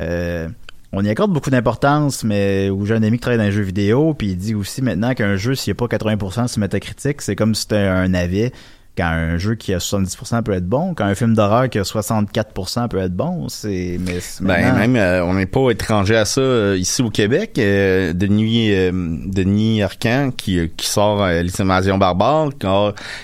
[0.00, 0.48] Euh,
[0.94, 3.62] on y accorde beaucoup d'importance, mais où j'ai un ami qui travaille dans les jeux
[3.62, 7.20] vidéo, puis il dit aussi maintenant qu'un jeu, s'il n'y a pas 80% sur Metacritic,
[7.20, 8.52] c'est comme si c'était un navet.
[8.96, 11.82] Quand un jeu qui a 70% peut être bon, quand un film d'horreur qui a
[11.82, 16.40] 64% peut être bon, c'est mais Ben même, euh, on n'est pas étranger à ça
[16.40, 17.58] euh, ici au Québec.
[17.58, 22.50] Euh, Denis, Denis Arcan qui, qui sort Les Invasions barbares,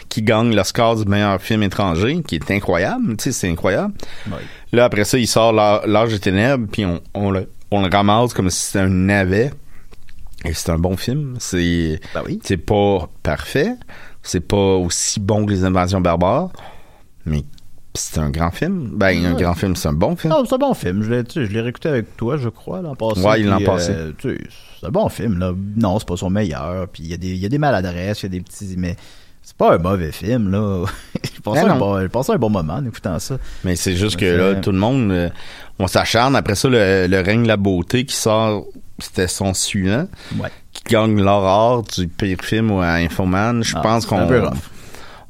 [0.09, 3.17] qui, gagne le score du meilleur film étranger, qui est incroyable.
[3.17, 3.95] Tu sais, c'est incroyable.
[4.73, 8.33] Là après ça, il sort L'âge des ténèbres, puis on, on le on le ramasse
[8.35, 9.53] comme si c'était un navet.
[10.45, 11.37] Et c'est un bon film.
[11.39, 12.41] C'est Ben oui.
[12.43, 13.75] c'est pas parfait.
[14.23, 16.51] C'est pas aussi bon que Les Invasions barbares.
[17.27, 17.45] Mais
[17.95, 18.91] c'est un grand film.
[18.95, 20.33] Ben, un grand film, c'est un bon film.
[20.33, 21.03] Non, c'est un bon film.
[21.03, 23.21] Je l'ai, tu sais, je l'ai réécouté avec toi, je crois, l'an passé.
[23.21, 23.93] Ouais, l'an passé.
[23.93, 24.41] euh, tu sais,
[24.81, 25.53] c'est un bon film, là.
[25.77, 26.89] Non, c'est pas son meilleur.
[26.89, 28.75] Puis il y, a des- il y a des maladresses, il y a des petits.
[28.79, 28.97] Mais
[29.43, 30.85] c'est pas un mauvais film, là.
[31.35, 33.37] je passais Ben un, bon, je un bon moment en écoutant ça.
[33.65, 35.29] Mais c'est juste que là, tout le monde, euh,
[35.81, 36.37] on s'acharne.
[36.37, 38.67] Après ça, le, le règne de la beauté qui sort,
[38.99, 40.07] c'était son suivant,
[40.39, 40.49] Ouais.
[40.73, 43.63] qui gagne l'aurore du pire film à Infoman.
[43.65, 44.29] Je Ah, pense qu'on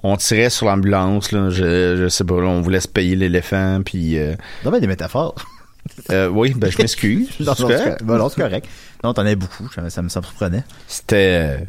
[0.03, 1.31] on tirait sur l'ambulance.
[1.33, 3.81] Là, je, je sais pas, là, on voulait se payer l'éléphant.
[3.85, 4.35] Puis, euh,
[4.65, 5.35] Ça va des métaphores.
[6.11, 7.29] euh, oui, ben je m'excuse.
[7.41, 8.03] Non, non, correct.
[8.05, 8.67] Ben non, c'est correct.
[9.03, 9.69] Non, t'en as beaucoup.
[9.89, 10.63] Ça, me- surprenait.
[10.87, 11.65] C'était euh,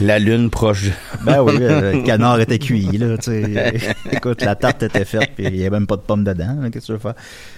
[0.00, 0.84] la lune proche.
[0.84, 0.90] de-
[1.24, 3.94] Ben oui, le canard était cuit, là, tu sais.
[4.12, 6.56] Écoute, la tarte était faite, puis il y avait même pas de pommes dedans.
[6.70, 7.14] Qu'est-ce que tu veux faire?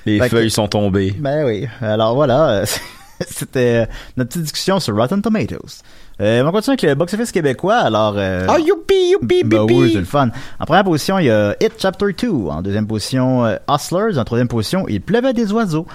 [0.06, 1.12] Les Fait que- feuilles sont tombées.
[1.18, 1.66] Ben oui.
[1.82, 2.62] Alors voilà,
[3.26, 5.82] c'était euh, notre petite discussion sur Rotten Tomatoes.
[6.20, 7.78] Euh, on va continuer avec le box-office québécois.
[7.78, 9.74] Alors, euh, Ah, youpi, youpi, ben youpi.
[9.74, 10.28] oui, c'est le fun.
[10.60, 12.28] En première position, il y a Hit Chapter 2.
[12.28, 14.18] En deuxième position, euh, Hustlers.
[14.18, 15.86] En troisième position, Il pleuvait des oiseaux.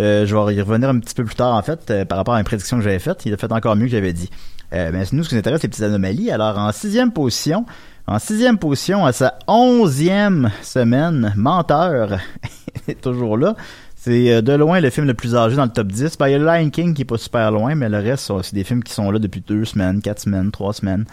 [0.00, 2.34] Euh, je vais y revenir un petit peu plus tard, en fait, euh, par rapport
[2.34, 3.22] à une prédiction que j'avais faite.
[3.26, 4.30] Il a fait encore mieux que j'avais dit.
[4.72, 6.30] Euh, ben, nous, ce qui nous intéresse, c'est les petites anomalies.
[6.30, 7.64] Alors, en sixième position,
[8.06, 12.18] en sixième position, à sa onzième semaine, Menteur
[12.88, 13.54] est toujours là.
[13.96, 16.18] C'est euh, de loin le film le plus âgé dans le top 10.
[16.18, 18.54] Ben, il y a Lion King qui est pas super loin, mais le reste, c'est
[18.54, 21.04] des films qui sont là depuis deux semaines, quatre semaines, trois semaines.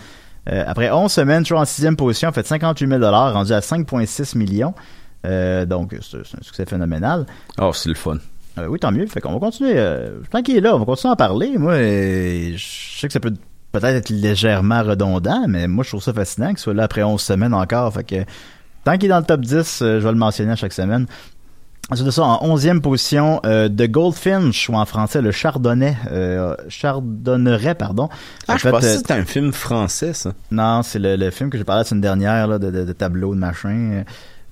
[0.47, 4.73] Après 11 semaines, toujours en sixième position, a fait 58 000 rendu à 5,6 millions.
[5.23, 7.27] Donc, c'est un succès phénoménal.
[7.59, 8.17] Oh, c'est le fun.
[8.57, 9.05] Euh, oui, tant mieux.
[9.07, 9.73] Fait qu'on va continuer.
[9.75, 11.57] Euh, tant qu'il est là, on va continuer à en parler.
[11.57, 13.33] Moi, euh, je sais que ça peut
[13.71, 17.21] peut-être être légèrement redondant, mais moi, je trouve ça fascinant qu'il soit là après 11
[17.21, 17.93] semaines encore.
[17.93, 18.15] Fait que
[18.83, 21.05] tant qu'il est dans le top 10, euh, je vais le mentionner à chaque semaine.
[21.89, 26.55] Ensuite de ça, en 11e position, euh, The Goldfinch, ou en français, le Chardonnay, euh,
[26.69, 28.07] Chardonneret, pardon.
[28.47, 30.31] Ah, En je fait, pensais que c'était un film français, ça.
[30.51, 32.93] non, c'est le, le film que j'ai parlé la semaine dernière, là, de, de, de
[32.93, 34.03] tableau, de machin.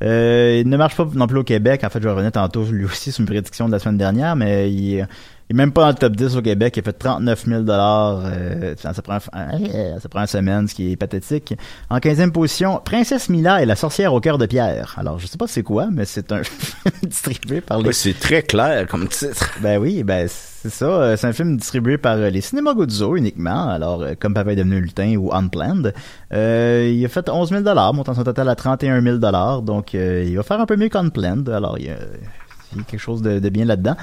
[0.01, 1.83] Euh, il ne marche pas non plus au Québec.
[1.83, 4.35] En fait, je vais revenir tantôt, lui aussi, c'est une prédiction de la semaine dernière,
[4.35, 5.07] mais il,
[5.49, 6.77] il est même pas dans le top 10 au Québec.
[6.77, 10.91] Il a fait 39 000 euh, dans sa première, euh, sa première semaine, ce qui
[10.91, 11.55] est pathétique.
[11.89, 14.95] En 15e position, Princesse Mila et la sorcière au cœur de pierre.
[14.97, 18.17] Alors, je sais pas c'est quoi, mais c'est un film distribué par les Ouais, c'est
[18.19, 19.49] très clair comme titre.
[19.61, 20.27] ben oui, ben
[20.61, 20.85] c'est ça.
[20.85, 23.69] Euh, C'est un film distribué par euh, les Cinémas Guzzo uniquement.
[23.69, 25.93] Alors, euh, comme Papa est devenu lutin ou Unplanned.
[26.33, 29.17] Euh, il a fait 11 000 montant son total à 31 000
[29.61, 31.49] Donc, euh, il va faire un peu mieux qu'Unplanned.
[31.49, 31.95] Alors, il y, a,
[32.73, 33.95] il y a quelque chose de, de bien là-dedans.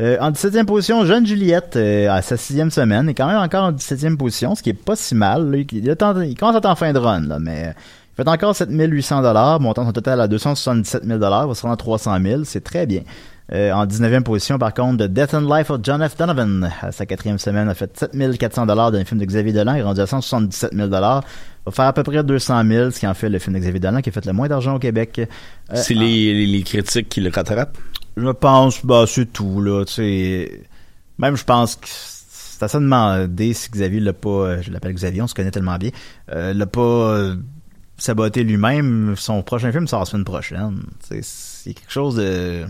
[0.00, 3.64] Euh, en 17e position, Jeune Juliette, euh, à sa sixième semaine, est quand même encore
[3.64, 5.50] en 17e position, ce qui est pas si mal.
[5.50, 5.58] là.
[5.58, 7.72] Il, il commence à être en fin de run, là, mais euh,
[8.12, 11.74] il fait encore 7800 dollars, montant son total à 277 000 dollars, va se rendre
[11.74, 13.02] à 300 000, c'est très bien.
[13.52, 16.16] Euh, en 19e position, par contre, The Death and Life of John F.
[16.16, 19.80] Donovan, à sa quatrième semaine, a fait 7400 dollars d'un film de Xavier Dolan, il
[19.80, 21.24] est rendu à 177 000 dollars,
[21.66, 23.80] va faire à peu près 200 000, ce qui en fait le film de Xavier
[23.80, 25.18] Dolan qui a fait le moins d'argent au Québec.
[25.18, 27.76] Euh, c'est les critiques qui le rattrapent?
[28.16, 30.62] Je pense, bah, c'est tout, là, tu sais.
[31.18, 34.70] Même, je pense que c'est à ça de demander si Xavier l'a pas, euh, je
[34.70, 35.90] l'appelle Xavier, on se connaît tellement bien,
[36.30, 37.36] euh, l'a pas euh,
[37.96, 39.14] saboté lui-même.
[39.16, 40.82] Son prochain film sort la semaine prochaine.
[41.00, 42.64] C'est quelque chose de...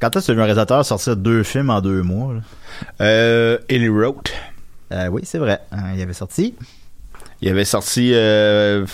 [0.00, 2.34] Quand est-ce que tu as vu un réalisateur sortir deux films en deux mois?
[2.34, 2.40] là?
[3.00, 4.32] Euh, Roth.
[4.92, 5.60] Euh, oui, c'est vrai.
[5.70, 6.54] Hein, il avait sorti.
[7.40, 8.84] Il avait sorti euh,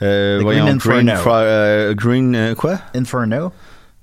[0.00, 1.94] euh, voyons, Green Inferno.
[1.94, 2.78] Green quoi?
[2.94, 3.52] Inferno.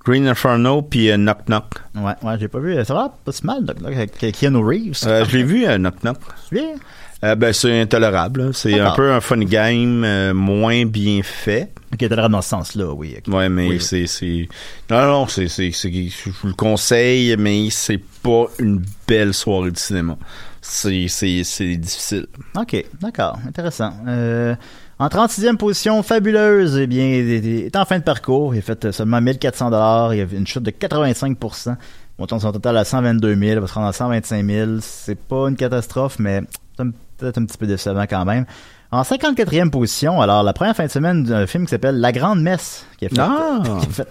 [0.05, 1.65] Green Inferno puis euh, Knock Knock.
[1.95, 2.75] Ouais, ouais, j'ai pas vu.
[2.85, 5.01] Ça va pas si mal, Doc, Doc, avec Keanu Reeves.
[5.05, 6.17] Euh, je l'ai vu euh, Knock Knock.
[6.51, 6.75] Viens?
[7.23, 8.53] Euh, ben c'est intolérable.
[8.53, 11.71] C'est un peu un fun game euh, moins bien fait.
[11.93, 13.15] Ok, l'air dans ce sens-là, oui.
[13.27, 13.81] Ouais, mais Oui.
[13.81, 14.47] c'est
[14.91, 20.17] non non c'est je vous le conseille mais c'est pas une belle soirée de cinéma.
[20.61, 20.97] C'est
[21.77, 22.27] difficile.
[22.57, 23.93] OK, d'accord, intéressant.
[24.07, 24.55] Euh,
[24.99, 28.55] en 36e position, fabuleuse, eh bien, est en fin de parcours.
[28.55, 30.13] Il a fait seulement 1400 dollars.
[30.13, 31.75] Il y a une chute de 85%
[32.17, 33.41] montant son total à 122 000.
[33.41, 34.71] Il va se rendre à 125 000.
[34.81, 36.41] C'est pas une catastrophe, mais
[36.77, 38.45] c'est un- peut-être un petit peu décevant quand même.
[38.91, 42.41] En 54e position, alors la première fin de semaine d'un film qui s'appelle La Grande
[42.41, 43.60] Messe, qui a fait, Ah!
[43.81, 44.08] qui a fait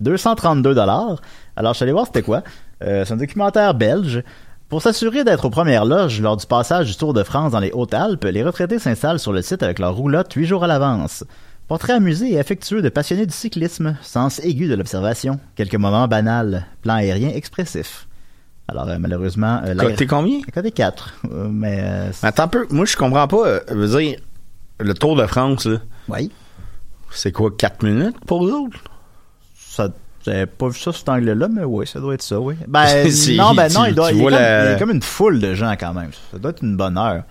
[0.00, 1.16] 232 dollars.
[1.56, 2.42] Alors je suis allé voir c'était quoi.
[2.82, 4.22] Euh, c'est un documentaire belge.
[4.68, 7.70] Pour s'assurer d'être aux premières loges lors du passage du Tour de France dans les
[7.72, 11.24] Hautes-Alpes, les retraités s'installent sur le site avec leur roulotte huit jours à l'avance.
[11.68, 16.66] Portrait amusé et affectueux de passionnés du cyclisme, sens aigu de l'observation, quelques moments banals,
[16.82, 18.06] plan aérien expressif.
[18.68, 20.40] Alors euh, malheureusement, euh, la- Côté combien?
[20.52, 21.14] Côté 4.
[21.30, 24.18] euh, mais euh, c'est- Attends un peu, moi je comprends pas je veux dire
[24.80, 26.30] le Tour de France là, oui,
[27.10, 28.78] c'est quoi 4 minutes pour vous autres?
[29.56, 29.88] Ça
[30.24, 32.54] J'avais pas vu ça sous cet angle-là, mais oui, ça doit être ça, oui.
[32.66, 32.84] Ben,
[33.36, 35.02] non, ben non, il doit, il, y a vois comme, il y a comme une
[35.02, 36.10] foule de gens quand même.
[36.32, 37.22] Ça doit être une bonne heure.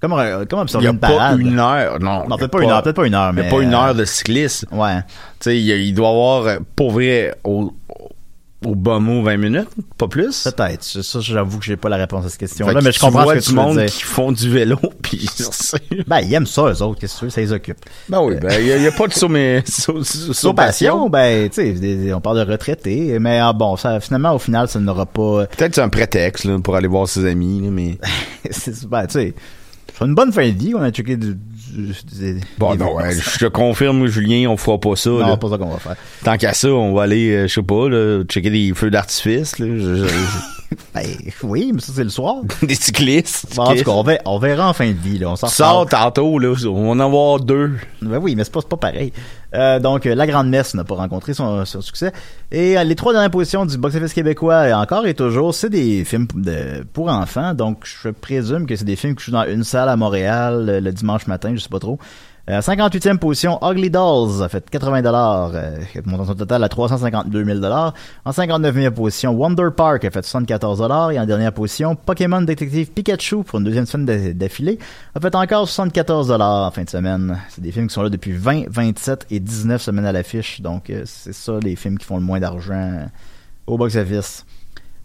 [0.00, 1.98] Comme, euh, comme Il observer n'y a une pas une heure.
[2.00, 3.42] Non, Non, il y a peut-être pas une heure, peut-être pas une heure, Il n'y
[3.42, 3.48] mais.
[3.48, 4.66] a pas une euh, heure de cyclisme.
[4.72, 4.96] Ouais.
[5.02, 5.04] Tu
[5.40, 7.72] sais, il, y a- il doit avoir, pour vrai, au,
[8.64, 10.44] au bas mot 20 minutes, pas plus.
[10.44, 10.84] Peut-être.
[10.84, 13.22] Ça, ça, j'avoue que j'ai pas la réponse à cette question-là, que mais je comprends
[13.22, 13.86] vois ce que du tu veux monde dire.
[13.86, 15.28] qui font du vélo, puis
[16.06, 17.00] Ben, ils aiment ça, eux autres.
[17.00, 17.30] Qu'est-ce que tu veux?
[17.30, 17.78] Ça les occupe.
[18.08, 19.64] Ben oui, ben, il n'y a, il y a pas de sommet,
[20.56, 24.68] passion, ben, tu sais, on parle de retraités, mais ah, bon, ça, finalement, au final,
[24.68, 27.98] ça n'aura pas, Peut-être c'est un prétexte, là, pour aller voir ses amis, là, mais.
[28.50, 29.34] c'est, ben, tu sais,
[29.98, 31.36] c'est une bonne fin de vie, on a checké du,
[32.58, 35.36] Bon, non, ouais, je te confirme, Julien, on fera pas ça, non, là.
[35.36, 35.96] pas ça qu'on va faire.
[36.24, 39.58] Tant qu'à ça, on va aller, euh, je sais pas, là, checker des feux d'artifice,
[39.58, 40.14] là, je- je-
[40.94, 41.02] Ben,
[41.42, 42.36] oui, mais ça, c'est le soir.
[42.62, 43.56] des cyclistes.
[43.56, 45.48] Bon, en tout cas, on verra, on verra en fin de vie, là, on s'en
[45.48, 46.12] Sors reparle.
[46.12, 47.72] tantôt, là, on va en avoir deux.
[48.02, 49.12] Ben oui, mais c'est pas, c'est pas pareil.
[49.54, 52.12] Euh, donc, La Grande Messe n'a pas rencontré son, succès.
[52.52, 56.04] Et euh, les trois dernières positions du box-office québécois, euh, encore et toujours, c'est des
[56.04, 57.54] films de, pour enfants.
[57.54, 60.80] Donc, je présume que c'est des films qui jouent dans une salle à Montréal euh,
[60.80, 61.98] le dimanche matin, je sais pas trop.
[62.48, 67.44] Euh, 58e position, Ugly Dolls a fait 80 dollars, euh, montant son total à 352
[67.44, 67.94] 000 dollars.
[68.24, 72.90] En 59e position, Wonder Park a fait 74 dollars et en dernière position, Pokémon Détective
[72.92, 74.78] Pikachu pour une deuxième semaine d'a- d'affilée
[75.14, 77.38] a fait encore 74 dollars en fin de semaine.
[77.50, 80.88] C'est des films qui sont là depuis 20, 27 et 19 semaines à l'affiche, donc
[80.90, 83.04] euh, c'est ça les films qui font le moins d'argent euh,
[83.66, 84.44] au box-office.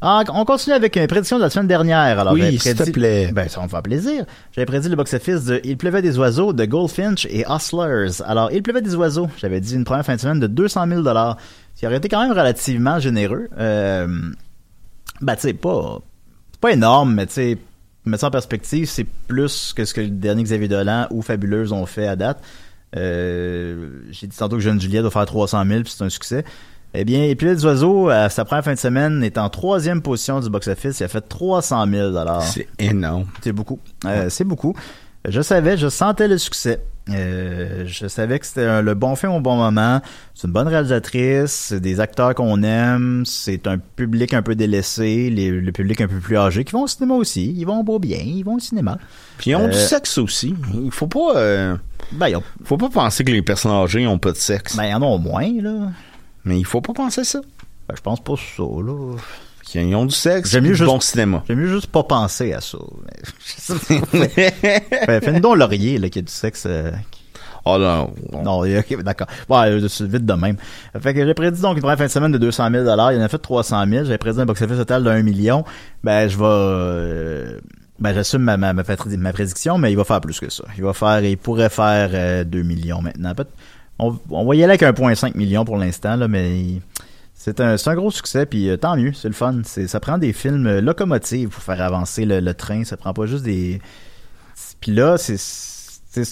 [0.01, 2.19] Ah, on continue avec une prédiction de la semaine dernière.
[2.19, 3.31] Alors, Oui, s'il te plaît.
[3.33, 4.25] Ben, ça me faire plaisir.
[4.51, 8.21] J'avais prédit le box-office de Il pleuvait des oiseaux, de Goldfinch et Hustlers.
[8.25, 11.03] Alors, Il pleuvait des oiseaux, j'avais dit une première fin de semaine de 200 000
[11.03, 13.49] ce qui aurait été quand même relativement généreux.
[13.57, 14.07] Euh,
[15.21, 15.99] ben, tu sais, pas,
[16.51, 17.57] c'est pas énorme, mais tu sais,
[18.05, 21.71] mettre ça en perspective, c'est plus que ce que le dernier Xavier Dolan ou Fabuleuse
[21.71, 22.41] ont fait à date.
[22.95, 26.45] Euh, J'ai dit tantôt que Jeune Juliette va faire 300 000 puis c'est un succès.
[26.97, 30.01] Eh bien, Et puis des oiseaux, à sa première fin de semaine, est en troisième
[30.01, 30.99] position du box-office.
[30.99, 33.25] Il a fait 300 000 C'est énorme.
[33.41, 33.79] C'est beaucoup.
[34.05, 34.73] Euh, c'est beaucoup.
[35.27, 36.81] Je savais, je sentais le succès.
[37.09, 40.01] Euh, je savais que c'était le bon film au bon moment.
[40.33, 45.29] C'est une bonne réalisatrice, c'est des acteurs qu'on aime, c'est un public un peu délaissé,
[45.29, 47.53] les- le public un peu plus âgé qui vont au cinéma aussi.
[47.57, 48.97] Ils vont beau bien, ils vont au cinéma.
[49.37, 50.55] Puis ils ont du Euh, sexe aussi.
[50.83, 51.75] Il faut pas, euh,
[52.11, 54.75] Ben, ont- faut pas penser que les personnes âgées ont pas de sexe.
[54.75, 55.89] ben, ils en ont moins, là.
[56.45, 57.41] Mais il faut pas penser ça.
[57.87, 59.15] Ben, je pense pas ça, là.
[59.63, 61.43] Qu'ils ont du sexe, J'aime mieux du juste- bon cinéma.
[61.47, 62.77] J'aime mieux juste pas penser à ça.
[64.13, 66.65] Ben, Fais-nous donc Laurier, là, qui a du sexe.
[66.67, 66.91] euh,
[67.65, 68.11] oh non.
[68.31, 68.43] non.
[68.43, 69.27] Non, ok, d'accord.
[69.49, 70.57] Ouais, euh, vite de même.
[70.99, 73.21] Fait que j'ai prédit donc une première fin de semaine de 200 000 Il en
[73.21, 75.63] a fait 300 000 J'ai prédit un box-office total d'un million.
[76.03, 76.43] Ben, je vais...
[76.45, 77.59] euh,
[77.99, 80.63] ben, j'assume ma, ma, ma, prédiction, mais il va faire plus que ça.
[80.77, 81.23] Il va faire...
[81.23, 83.33] Il pourrait faire euh, 2 millions maintenant.
[83.33, 83.47] Peut-
[83.99, 86.81] On, on va y aller avec 1,5 million pour l'instant, là, mais...
[87.45, 89.61] C'est un, un gros succès, puis euh, tant mieux, c'est le fun.
[89.65, 92.83] C'est, ça prend des films euh, locomotives pour faire avancer le, le train.
[92.85, 93.79] Ça prend pas juste des...
[94.79, 95.37] Puis là, c'est,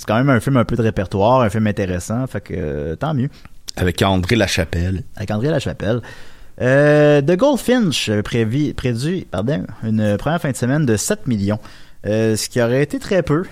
[0.07, 3.13] quand même un film un peu de répertoire, un film intéressant, fait que euh, tant
[3.13, 3.29] mieux.
[3.75, 5.03] Avec André Lachapelle.
[5.15, 6.01] Avec André Lachapelle.
[6.61, 11.59] Euh, The Goldfinch prévu, prévu pardon, une première fin de semaine de 7 millions,
[12.05, 13.43] ce qui aurait été très peu.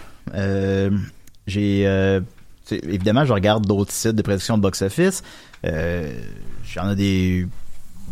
[1.45, 2.21] J'ai
[2.71, 5.23] évidemment, je regarde d'autres sites de prédiction de box-office.
[5.65, 6.11] Euh,
[6.73, 7.47] J'en ai des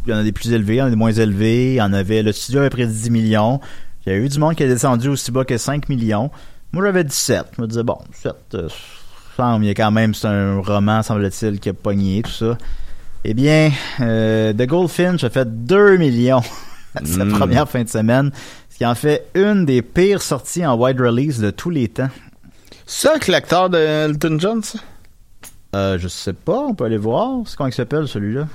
[0.05, 1.73] il y en a des plus élevés, il y en a des moins élevés.
[1.73, 3.59] Il y en avait, le studio avait prédit 10 millions.
[4.05, 6.31] Il y a eu du monde qui a descendu aussi bas que 5 millions.
[6.71, 7.45] Moi, j'avais 17.
[7.57, 8.69] Je me disais, bon, 7, euh,
[9.35, 12.57] semble, il y a quand même, c'est un roman, semble-t-il, qui a pogné, tout ça.
[13.25, 16.41] Eh bien, euh, The Goldfinch a fait 2 millions
[17.03, 17.33] sa Mm.
[17.33, 18.31] première fin de semaine,
[18.69, 22.09] ce qui en fait une des pires sorties en wide release de tous les temps.
[22.91, 24.79] Ça, avec l'acteur de Elton John, ça?
[25.75, 27.41] Euh, je sais pas, on peut aller voir.
[27.45, 28.47] C'est comment il s'appelle, celui-là?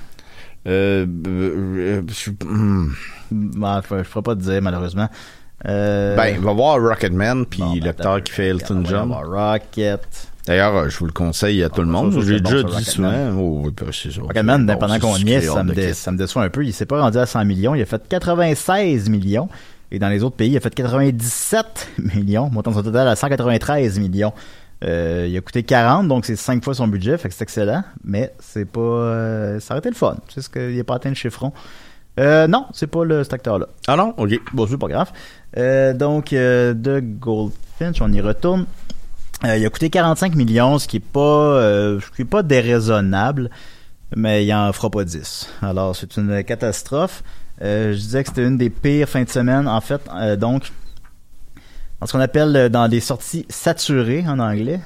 [0.67, 2.91] Euh, euh, je- hmm.
[3.31, 5.07] Ben, je ne ferai pas te dire, malheureusement.
[5.65, 9.09] Euh, Ben, va voir Rocketman, puis bon, ben, l'acteur qui fait Elton John.
[9.13, 10.01] Rocket.
[10.45, 12.11] D'ailleurs, euh, je vous le conseille à tout le monde.
[12.21, 13.29] J'ai c'est déjà dit souvent.
[13.37, 14.21] Oh, oui, ben, c'est ça.
[14.21, 15.63] Rocketman, pendant c'est qu'on y est, ça
[16.11, 16.65] me déçoit un peu.
[16.65, 17.73] Il s'est pas rendu à 100 millions.
[17.73, 19.47] Il a fait 96 millions.
[19.91, 23.99] Et dans les autres pays, il a fait 97 millions, montant son total à 193
[23.99, 24.33] millions.
[24.83, 27.83] Euh, il a coûté 40, donc c'est 5 fois son budget, fait que c'est excellent,
[28.03, 28.79] mais c'est pas...
[28.81, 30.17] euh, ça aurait été le fun.
[30.27, 31.53] C'est ce qu'il n'a pas atteint le chiffron.
[32.19, 33.67] Euh, non, c'est pas le, cet acteur-là.
[33.87, 34.13] Ah non?
[34.17, 34.31] OK.
[34.53, 35.11] Bon, c'est pas grave.
[35.57, 38.65] Euh, donc, de Goldfinch, on y retourne.
[39.43, 41.59] Il a coûté 45 millions, ce qui est pas,
[41.99, 43.49] ce qui est pas déraisonnable,
[44.15, 45.49] mais il en fera pas 10.
[45.61, 47.21] Alors, c'est une catastrophe.
[47.61, 49.67] Euh, je disais que c'était une des pires fins de semaine.
[49.67, 50.71] En fait, euh, donc,
[51.99, 54.79] dans ce qu'on appelle euh, dans des sorties saturées en anglais,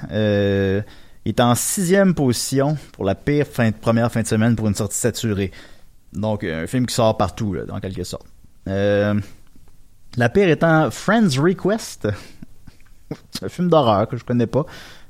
[1.25, 3.45] Il est en sixième position pour la pire
[3.81, 5.51] première fin de semaine pour une sortie saturée.
[6.13, 8.25] Donc, un film qui sort partout, là, dans quelque sorte.
[8.65, 12.07] La pire étant Friends Request.
[13.31, 14.65] C'est un film d'horreur que je connais pas,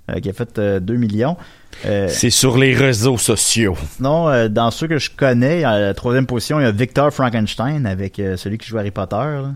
[0.10, 1.38] euh, qui a fait euh, 2 millions.
[1.86, 3.78] Euh, C'est sur les réseaux sociaux.
[3.97, 7.12] Sinon, euh, dans ceux que je connais, à la troisième position, il y a Victor
[7.12, 9.16] Frankenstein avec euh, celui qui joue Harry Potter.
[9.16, 9.51] là.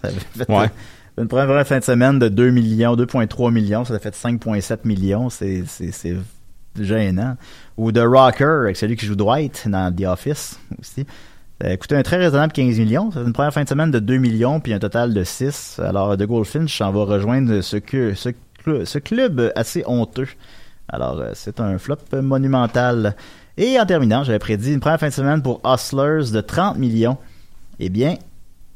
[0.00, 0.66] Ça avait fait Ouais.
[1.18, 3.84] euh, une première fin de semaine de 2 millions, 2,3 millions.
[3.84, 5.28] Ça a fait 5,7 millions.
[5.30, 5.64] C'est,
[6.80, 7.36] gênant.
[7.76, 11.04] Ou The Rocker avec celui qui joue Dwight dans The Office aussi.
[11.60, 13.10] Ça a coûté un très raisonnable 15 millions.
[13.12, 15.80] C'est une première fin de semaine de 2 millions puis un total de 6.
[15.84, 18.28] Alors, The Goldfinch s'en va rejoindre ce, que, ce,
[18.68, 20.28] cl- ce club assez honteux.
[20.88, 23.14] Alors, euh, c'est un flop monumental.
[23.56, 27.18] Et en terminant, j'avais prédit une première fin de semaine pour Hustlers de 30 millions.
[27.80, 28.16] Eh bien,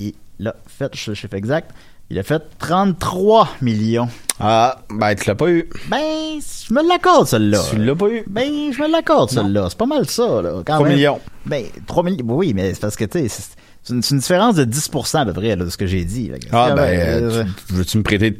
[0.01, 0.13] il
[0.47, 1.71] a fait, je sais chiffre exact,
[2.11, 4.09] il a fait 33 millions.
[4.41, 5.69] Ah, ben, tu l'as pas eu.
[5.89, 6.01] Ben,
[6.41, 7.61] je me l'accorde, celle-là.
[7.71, 8.25] Tu l'as pas eu.
[8.27, 9.69] Ben, je me l'accorde, celle-là.
[9.71, 10.63] C'est pas mal ça, là.
[10.67, 10.97] Quand 3 même.
[10.97, 11.21] millions.
[11.47, 12.25] Ben, 3 millions.
[12.29, 13.57] Oui, mais c'est parce que, tu sais, c'est-
[13.93, 16.29] une, différence de 10% à peu près, là, de ce que j'ai dit.
[16.29, 18.31] Que Ah, ben, euh, euh, tu- veux-tu me prêter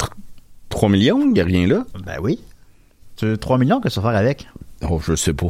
[0.83, 1.31] 3 millions?
[1.33, 1.85] Il a rien là.
[2.05, 2.41] Ben oui.
[3.15, 4.49] Tu veux 3 millions, que tu vas faire avec?
[4.91, 5.47] Oh, je sais pas.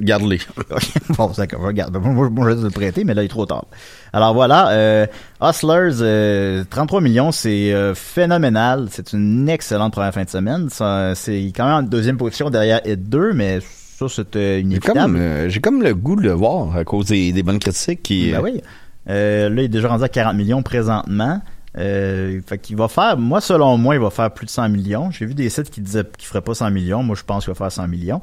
[0.00, 0.40] Garde-les.
[1.16, 1.92] bon, d'accord, regarde.
[1.92, 3.66] Ben, Moi, moi, je vais te le prêter, mais là, il est trop tard.
[4.12, 5.06] Alors voilà, euh,
[5.40, 8.88] Hustlers, euh, 33 millions, c'est euh, phénoménal.
[8.90, 10.66] C'est une excellente première fin de semaine.
[10.68, 14.98] C'est quand même en deuxième position derrière Hit 2, mais ça, c'était J'ai inévitable.
[14.98, 18.02] comme, euh, j'ai comme le goût de le voir à cause des, des bonnes critiques
[18.02, 18.32] qui.
[18.32, 18.60] Ben oui.
[19.06, 21.40] Là, il est déjà rendu à 40 millions présentement.
[21.78, 25.10] Euh, fait qu'il va faire, moi, selon moi, il va faire plus de 100 millions.
[25.10, 27.02] J'ai vu des sites qui disaient qu'il ferait pas 100 millions.
[27.02, 28.20] Moi, je pense qu'il va faire 100 millions.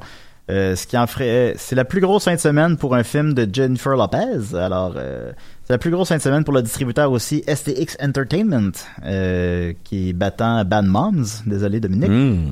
[0.50, 3.32] Euh, ce qui en ferait, c'est la plus grosse fin de semaine pour un film
[3.32, 4.54] de Jennifer Lopez.
[4.54, 5.32] Alors, euh,
[5.64, 8.72] c'est la plus grosse fin de semaine pour le distributeur aussi STX Entertainment,
[9.06, 11.24] euh, qui est battant Bad Moms.
[11.46, 12.10] Désolé, Dominique.
[12.10, 12.50] Hmm.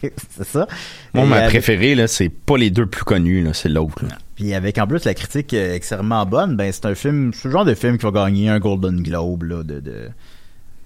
[0.30, 0.66] c'est ça.
[1.12, 4.02] Moi, Et ma avec- préférée, là, c'est pas les deux plus connus, là, c'est l'autre.
[4.04, 4.16] là.
[4.36, 7.52] Puis avec en plus la critique euh, extrêmement bonne, ben c'est un film, c'est le
[7.52, 10.08] genre de film qui va gagner un Golden Globe là, de, de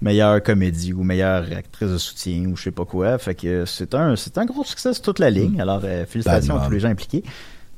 [0.01, 3.17] meilleure comédie ou meilleure actrice de soutien ou je sais pas quoi.
[3.17, 5.59] Fait que c'est un c'est un gros succès sur toute la ligne.
[5.59, 7.23] Alors euh, félicitations à tous les gens impliqués.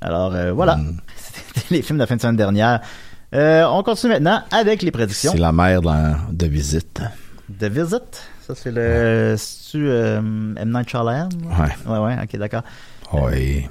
[0.01, 0.97] Alors euh, voilà, Mm.
[1.15, 2.81] c'était les films de la fin de semaine dernière.
[3.33, 5.31] Euh, on continue maintenant avec les prédictions.
[5.31, 7.01] C'est la mère de visite.
[7.59, 11.29] The Visit, ça c'est le c'est-tu, euh, M Night Shyamalan?
[11.45, 11.91] Ouais.
[11.93, 12.63] Ouais ouais, ok d'accord.
[13.13, 13.67] Oui.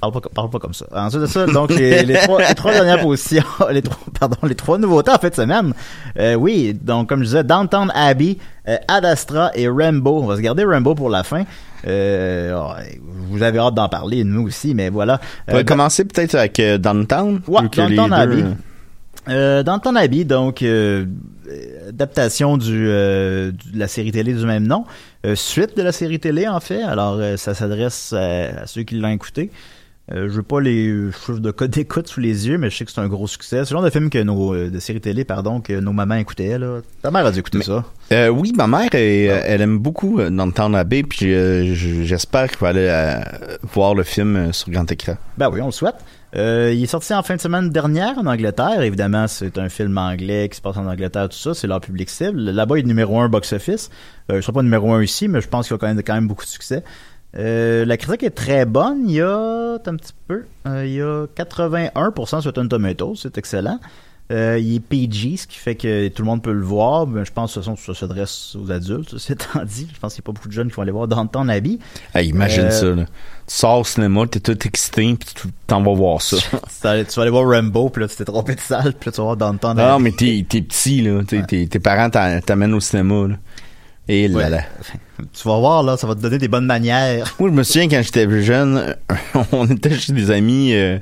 [0.00, 0.86] Parle pas, parle pas comme ça.
[0.92, 4.54] Ensuite de ça, donc les, les trois, les trois dernières positions, les trois, pardon, les
[4.54, 5.72] trois nouveautés en fait semaine.
[6.18, 8.36] Euh, oui, donc comme je disais, Downtown Abbey,
[8.68, 10.20] euh, Ad Astra et Rambo.
[10.22, 11.44] On va se garder Rambo pour la fin.
[11.86, 13.00] Euh, ouais,
[13.30, 15.20] vous avez hâte d'en parler, nous aussi, mais voilà.
[15.48, 17.40] On va Euh, commencer peut-être avec euh, Downtown.
[17.48, 17.62] Ouais,
[18.08, 18.44] deux- Abbey.
[19.30, 21.04] Euh, dans ton habit, donc euh,
[21.48, 24.84] euh, adaptation du, euh, du- de la série télé du même nom,
[25.34, 26.82] suite de la série télé en fait.
[26.82, 29.50] Alors ça s'adresse à, à ceux qui l'ont écouté.
[30.12, 32.90] Je veux pas les chiffres de code d'écoute sous les yeux, mais je sais que
[32.90, 33.58] c'est un gros succès.
[33.64, 36.58] C'est le genre de film que nos de série télé, pardon, que nos mamans écoutaient
[36.58, 36.80] là.
[37.00, 38.30] Ta mère a dû écouter Mais- ça.
[38.32, 41.32] Oui, ma mère, elle, elle aime beaucoup Downtown Abbey, puis
[42.04, 43.22] j'espère qu'elle va aller
[43.72, 45.14] voir le film sur grand écran.
[45.38, 45.94] Ben oui, on le souhaite.
[46.36, 48.82] Euh, il est sorti en fin de semaine dernière en Angleterre.
[48.82, 51.54] Évidemment, c'est un film anglais qui se passe en Angleterre, tout ça.
[51.54, 52.38] C'est leur public cible.
[52.38, 53.90] Là-bas, il est numéro un box-office.
[54.30, 56.14] Euh, il sera pas numéro un ici, mais je pense qu'il va quand même, quand
[56.14, 56.84] même beaucoup de succès.
[57.36, 59.08] Euh, la critique est très bonne.
[59.08, 60.44] Il y a un petit peu.
[60.66, 63.16] Euh, il y a 81% sur Rotten Tomatoes.
[63.16, 63.78] C'est excellent.
[64.30, 67.06] Euh, il est PG, ce qui fait que tout le monde peut le voir.
[67.06, 69.18] Mais je pense que façon, ça s'adresse aux adultes.
[69.18, 69.88] C'est étant dit.
[69.92, 71.78] Je pense qu'il n'y a pas beaucoup de jeunes qui vont aller voir Downton Abbey.
[72.14, 73.04] Hey, imagine Euh, ça, là.
[73.04, 76.36] Tu sors au cinéma, t'es tout excité, puis tu t'en vas voir ça.
[76.42, 79.16] Tu vas aller- voir Rambo, puis là, tu t'es trompé de salle, puis là, tu
[79.18, 79.82] vas voir Downton Abbey.
[79.90, 81.22] non, mais t'es, t'es petit, là.
[81.26, 83.34] T'es- t'es- tes parents t'a- t'amènent au cinéma, là.
[84.06, 84.50] Et là, Ouais.
[84.50, 84.62] là.
[85.34, 87.34] Tu vas voir, là, ça va te donner des bonnes manières.
[87.40, 88.96] Moi, je me souviens quand j'étais plus jeune,
[89.52, 90.98] on était chez des amis euh,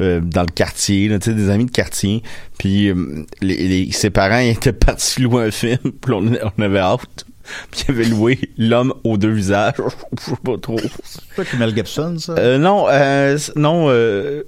[0.00, 2.22] euh, dans le quartier, là, des amis de quartier.
[2.58, 6.24] Puis euh, les, les- ses parents étaient partis louer un film, puis on,
[6.58, 7.24] on avait hâte.
[7.70, 9.74] Puis ils avaient loué L'homme aux deux visages.
[10.18, 10.78] Je sais pas trop.
[11.04, 12.34] C'est pas Mel Gibson, ça?
[12.38, 14.44] Euh, non, euh, non, euh,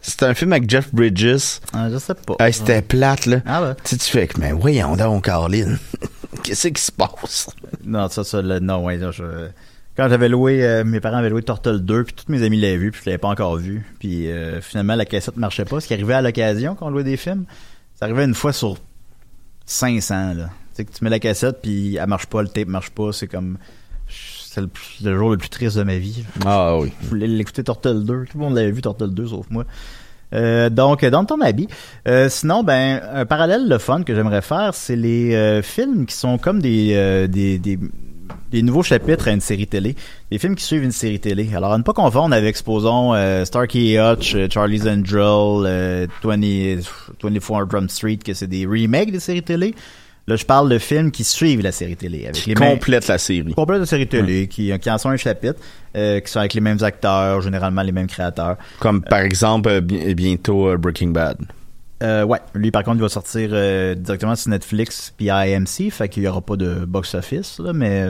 [0.00, 1.60] c'était un film avec Jeff Bridges.
[1.74, 2.36] Ah, je sais pas.
[2.40, 3.42] Hey, c'était plate, là.
[3.44, 3.74] Ah ouais.
[3.84, 5.78] Tu sais, tu fais que, mais voyons donc, Caroline.
[6.42, 7.48] Qu'est-ce qui se passe?
[7.84, 9.48] Non, ça, ça, là, non, ouais, là, je...
[9.98, 12.76] Quand j'avais loué, euh, mes parents avaient loué Turtle 2, puis tous mes amis l'avaient
[12.76, 13.84] vu, puis je l'avais pas encore vu.
[13.98, 17.02] Puis euh, finalement, la cassette marchait pas, ce qui arrivait à l'occasion quand on louait
[17.02, 17.46] des films.
[17.96, 18.76] Ça arrivait une fois sur
[19.66, 20.44] 500, là.
[20.44, 23.12] Tu sais que tu mets la cassette, puis elle marche pas, le tape marche pas,
[23.12, 23.58] c'est comme...
[24.08, 24.70] C'est le,
[25.02, 26.24] le jour le plus triste de ma vie.
[26.46, 26.92] Ah oui.
[27.02, 28.24] Je voulais l'écouter Turtle 2.
[28.30, 29.64] Tout le monde l'avait vu Turtle 2 sauf moi.
[30.32, 31.68] Euh, donc, dans ton habit.
[32.06, 36.14] Euh, sinon, ben, un parallèle le fun que j'aimerais faire, c'est les euh, films qui
[36.14, 37.78] sont comme des, des, des
[38.50, 39.94] des nouveaux chapitres à une série télé,
[40.30, 41.48] des films qui suivent une série télé.
[41.54, 46.06] Alors, à ne pas confondre avec, supposons, euh, Starkey et Hutch, euh, Charlie's Angel, euh,
[46.22, 46.80] 20,
[47.22, 49.74] 24 Drum Street, que c'est des remakes des séries télé.
[50.26, 52.24] Là, je parle de films qui suivent la série télé.
[52.24, 53.54] Avec Qui les mêmes- complète la série.
[53.54, 55.58] complète de série télé, qui, qui en sont un chapitre,
[55.96, 58.56] euh, qui sont avec les mêmes acteurs, généralement les mêmes créateurs.
[58.78, 61.38] Comme par exemple euh, bi- bientôt Breaking Bad.
[62.02, 66.08] Euh, ouais, lui par contre il va sortir euh, directement sur Netflix puis AMC, fait
[66.08, 68.04] qu'il y aura pas de box office là, mais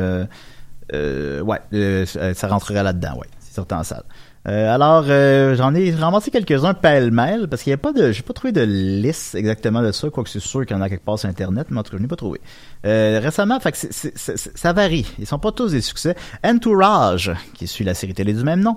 [0.93, 4.05] euh, ouais, ça rentrera là-dedans, ouais, c'est certain en salle.
[4.45, 8.53] Alors j'en ai ramassé quelques-uns pêle-mêle parce qu'il y a pas de, j'ai pas trouvé
[8.53, 11.29] de liste exactement de ça, quoique c'est sûr qu'il y en a quelque part sur
[11.29, 12.41] internet, mais en tout cas je n'ai pas trouvé.
[12.85, 16.15] Récemment, fait que ça varie, ils sont pas tous des succès.
[16.45, 18.77] Entourage, qui suit la série télé du même nom,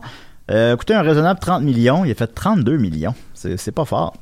[0.49, 4.13] a coûté un raisonnable 30 millions, il a fait 32 millions, c'est pas fort.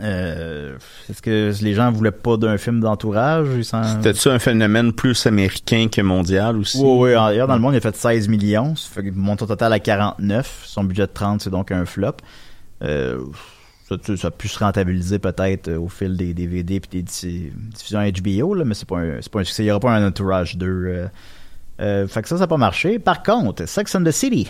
[0.00, 0.76] Euh,
[1.08, 3.46] Est-ce que les gens voulaient pas d'un film d'entourage?
[3.62, 6.78] C'était-tu un phénomène plus américain que mondial aussi?
[6.82, 7.14] Oui, oui.
[7.14, 8.74] Ailleurs dans le monde, il a fait 16 millions.
[8.76, 10.62] Ça fait au total à 49.
[10.64, 12.16] Son budget de 30, c'est donc un flop.
[12.82, 13.18] Euh,
[13.88, 17.52] ça, ça a pu se rentabiliser peut-être euh, au fil des DVD puis des di-
[17.54, 19.62] diffusions HBO, là, mais c'est pas un, pas un succès.
[19.62, 20.66] Il n'y aura pas un Entourage 2.
[20.66, 21.06] Euh,
[21.80, 22.98] euh, fait que ça, ça n'a pas marché.
[22.98, 24.48] Par contre, Sex and the City,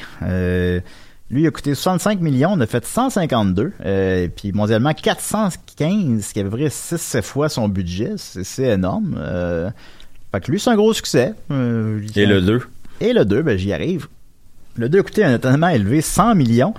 [1.30, 6.32] lui, il a coûté 65 millions, on a fait 152, euh, puis mondialement 415, ce
[6.32, 8.12] qui est à peu près 6 fois son budget.
[8.18, 9.16] C'est énorme.
[9.18, 9.70] Euh,
[10.32, 11.34] fait que lui, c'est un gros succès.
[11.50, 12.62] Euh, Et le 2?
[13.00, 14.06] et le 2, ben, j'y arrive.
[14.76, 16.74] Le 2 a coûté un étonnement élevé 100 millions.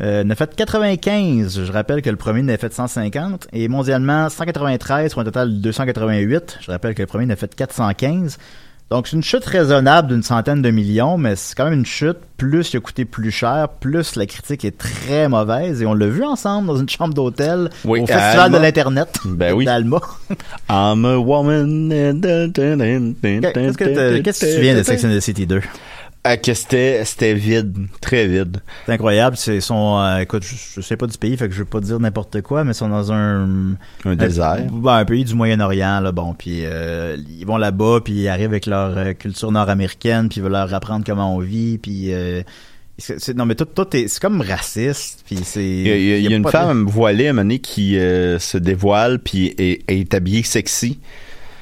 [0.00, 1.64] Euh, en a fait 95.
[1.64, 3.48] Je rappelle que le premier en a fait 150.
[3.52, 6.58] Et mondialement, 193 pour un total de 288.
[6.60, 8.38] Je rappelle que le premier en a fait 415.
[8.90, 12.16] Donc, c'est une chute raisonnable d'une centaine de millions, mais c'est quand même une chute.
[12.38, 15.82] Plus il a coûté plus cher, plus la critique est très mauvaise.
[15.82, 18.58] Et on l'a vu ensemble dans une chambre d'hôtel Oui, au Festival Alma.
[18.58, 19.66] de l'Internet Ben oui.
[19.66, 19.98] d'Alma.
[20.70, 21.90] I'm a woman.
[21.90, 25.60] Qu'est-ce que t'as- qu'est-ce que tu te souviens de Sex and the City 2?
[26.24, 27.86] Ah, que c'était, c'était vide.
[28.00, 28.58] Très vide.
[28.84, 29.36] C'est incroyable.
[29.36, 31.64] C'est ils sont, euh, écoute, je, je sais pas du pays, fait que je veux
[31.64, 34.58] pas dire n'importe quoi, mais ils sont dans un Un désert.
[34.70, 36.12] ben, un pays du Moyen-Orient là.
[36.12, 40.38] Bon, puis euh, ils vont là-bas, puis ils arrivent avec leur euh, culture nord-américaine, puis
[40.40, 42.12] ils veulent leur apprendre comment on vit, puis
[42.98, 45.64] c'est, non mais tout, tout est, c'est comme raciste, puis c'est.
[45.64, 47.32] Il y a, il y a- il y a une de- femme voilée à un
[47.32, 50.98] moment donné qui se dévoile puis est, est habillée sexy.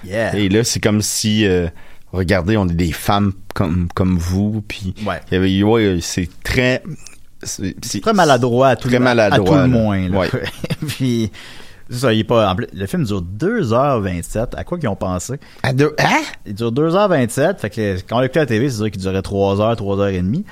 [0.05, 0.35] Yeah.
[0.37, 1.47] Et là, c'est comme si,
[2.17, 4.63] regardez, on est des femmes comme comme vous.
[4.67, 5.63] Puis Ouais.
[5.63, 6.83] ouais, c'est très,
[7.43, 10.09] c'est c'est- très maladroit à tout, Très le, maladroit, à tout le moins.
[10.09, 10.19] Là.
[10.21, 10.29] Ouais.
[10.89, 11.31] puis
[11.89, 12.51] c'est ça, il est pas.
[12.51, 14.55] en plus, le film dure 2h27.
[14.57, 15.35] À quoi qu'ils ont pensé?
[15.63, 16.21] À deux- hein?
[16.45, 19.21] Il dure 2h27, fait que quand on l'écoutait à la TV, c'est dire qu'il durait
[19.21, 20.45] 3h, 3h30.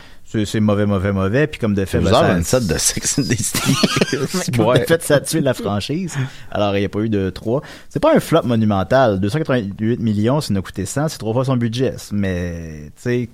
[0.44, 1.46] C'est, mauvais, mauvais, mauvais.
[1.46, 2.10] Puis comme de fait, ben,
[2.42, 4.50] ça- 2h27 de Sex and the City.
[4.56, 4.80] comme Ouais.
[4.80, 6.16] de fait, ça a tué la franchise.
[6.50, 7.62] Alors, il n'y a pas eu de 3.
[7.88, 9.20] C'est pas un flop monumental.
[9.20, 11.94] 288 millions, ça nous a coûté 100, c'est trois fois son budget.
[12.12, 13.28] Mais, tu sais,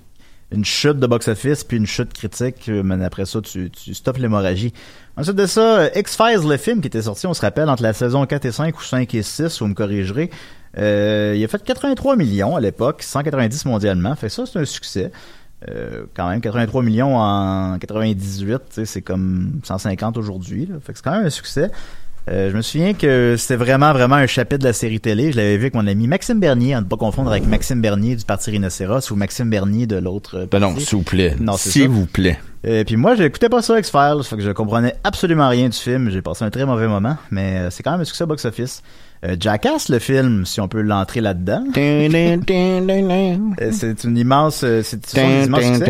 [0.53, 4.19] une chute de box-office puis une chute critique, euh, mais après ça, tu, tu stoppes
[4.19, 4.73] l'hémorragie.
[5.17, 7.93] Ensuite de ça, euh, X-Files, le film qui était sorti, on se rappelle, entre la
[7.93, 10.29] saison 4 et 5 ou 5 et 6, vous me corrigerez,
[10.77, 14.15] euh, il a fait 83 millions à l'époque, 190 mondialement.
[14.17, 15.13] Fait que ça, c'est un succès.
[15.69, 20.69] Euh, quand même, 83 millions en 98, tu sais, c'est comme 150 aujourd'hui.
[20.83, 21.71] Fait que c'est quand même un succès.
[22.29, 25.33] Euh, je me souviens que c'était vraiment, vraiment un chapitre de la série télé.
[25.33, 28.15] Je l'avais vu avec mon ami Maxime Bernier, à ne pas confondre avec Maxime Bernier
[28.17, 31.37] du Parti Rhinocéros ou Maxime Bernier de l'autre euh, Ben non, s'il vous plaît.
[31.41, 32.39] Non, S'il vous plaît.
[32.63, 36.11] Et puis moi, j'écoutais pas ça X-Files, fait que je comprenais absolument rien du film.
[36.11, 38.83] J'ai passé un très mauvais moment, mais c'est quand même un succès box-office.
[39.23, 41.64] Euh, Jackass, le film, si on peut l'entrer là-dedans,
[43.61, 44.62] euh, c'est une immense...
[44.64, 44.97] euh, C'est
[45.45, 45.85] immenses succès.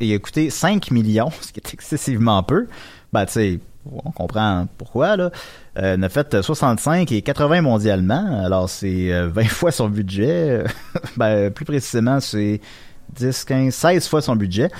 [0.00, 2.66] Il a coûté 5 millions, ce qui est excessivement peu.
[3.12, 3.58] Ben, tu sais,
[3.92, 5.30] on comprend pourquoi, là.
[5.78, 8.42] Euh, a fait 65 et 80 mondialement.
[8.42, 10.64] Alors, c'est euh, 20 fois son budget.
[11.18, 12.62] ben, plus précisément, c'est
[13.18, 14.70] 10, 15, 16 fois son budget.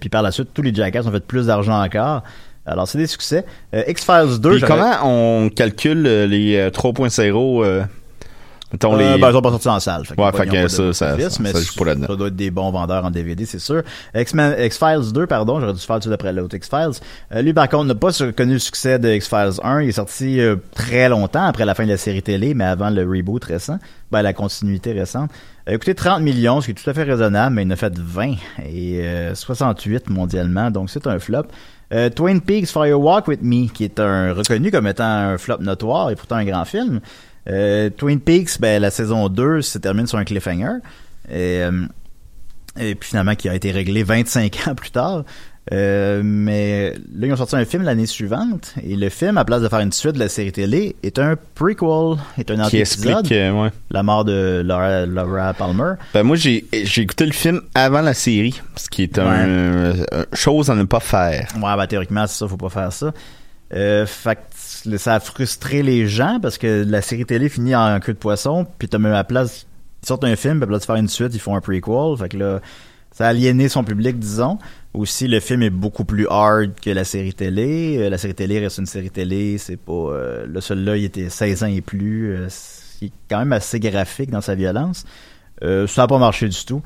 [0.00, 2.24] Puis par la suite, tous les Jackass ont fait plus d'argent encore.
[2.64, 3.44] Alors, c'est des succès.
[3.74, 7.82] Euh, X-Files 2, Puis j'aurais- comment on calcule euh, les euh, 3.0 euh,
[8.72, 10.06] mettons Euh, les ben, ils sont pas sortis en salle.
[10.06, 12.06] Fait Ouais, fait ont que ça, ça- ça- mais ça joue pas là-dedans.
[12.06, 13.82] Ça doit être des bons vendeurs en DVD, c'est sûr.
[14.14, 16.54] X-Files 2, pardon, j'aurais dû faire tout d'après l'autre.
[16.54, 17.00] X-Files.
[17.42, 19.82] Lui, par contre, n'a pas connu le succès de X-Files 1.
[19.82, 20.40] Il est sorti
[20.74, 23.78] très longtemps après la fin de la série télé, mais avant le reboot récent.
[24.12, 25.30] Ben, la continuité récente.
[25.68, 27.76] Euh, écoutez, 30 millions, ce qui est tout à fait raisonnable, mais il en a
[27.76, 28.32] fait 20
[28.64, 31.44] et euh, 68 mondialement, donc c'est un flop.
[31.92, 35.58] Euh, Twin Peaks Fire Walk With Me, qui est un reconnu comme étant un flop
[35.58, 37.00] notoire et pourtant un grand film.
[37.48, 40.78] Euh, Twin Peaks, ben, la saison 2 se termine sur un cliffhanger.
[41.28, 41.86] Et, euh,
[42.78, 45.24] et puis finalement, qui a été réglé 25 ans plus tard.
[45.70, 49.62] Euh, mais là, ils ont sorti un film l'année suivante, et le film, à place
[49.62, 53.30] de faire une suite de la série télé, est un prequel, est un Qui explique,
[53.30, 53.70] euh, ouais.
[53.90, 55.94] la mort de Laura, Laura Palmer.
[56.14, 60.04] Ben moi j'ai j'ai écouté le film avant la série, ce qui est un, euh,
[60.32, 61.46] chose à ne pas faire.
[61.56, 63.12] Ouais, ben, théoriquement, c'est ça, faut pas faire ça.
[63.72, 64.38] Euh, fait
[64.84, 68.18] que ça a frustré les gens parce que la série télé finit en queue de
[68.18, 69.64] poisson, puis t'as même à la place,
[70.02, 71.60] ils sortent un film, puis à la place de faire une suite, ils font un
[71.60, 72.16] prequel.
[72.18, 72.60] Fait que là,
[73.12, 74.58] ça a aliéné son public, disons.
[74.94, 77.96] Aussi, le film est beaucoup plus hard que la série télé.
[77.98, 79.92] Euh, la série télé reste une série télé, c'est pas...
[79.92, 82.34] euh, le seul-là, il était 16 ans et plus.
[82.36, 82.48] Euh,
[83.00, 85.04] il est quand même assez graphique dans sa violence.
[85.62, 86.82] Euh, ça a pas marché du tout.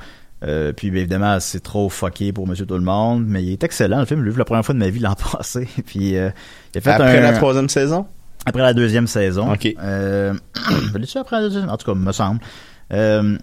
[0.76, 4.20] Puis bien évidemment, c'est trop fucké pour Monsieur Tout-le-Monde, mais il est excellent le film.
[4.20, 5.66] Je l'ai vu la première fois de ma vie l'an passé.
[5.86, 6.32] puis il a
[6.80, 8.06] fait Après un- la troisième saison?
[8.44, 9.52] après la deuxième saison.
[9.52, 9.66] Ok.
[9.82, 10.32] Euh,
[10.94, 11.68] l'ai-tu après la deuxième?
[11.68, 12.38] En tout cas, me semble.
[12.92, 13.36] Euh,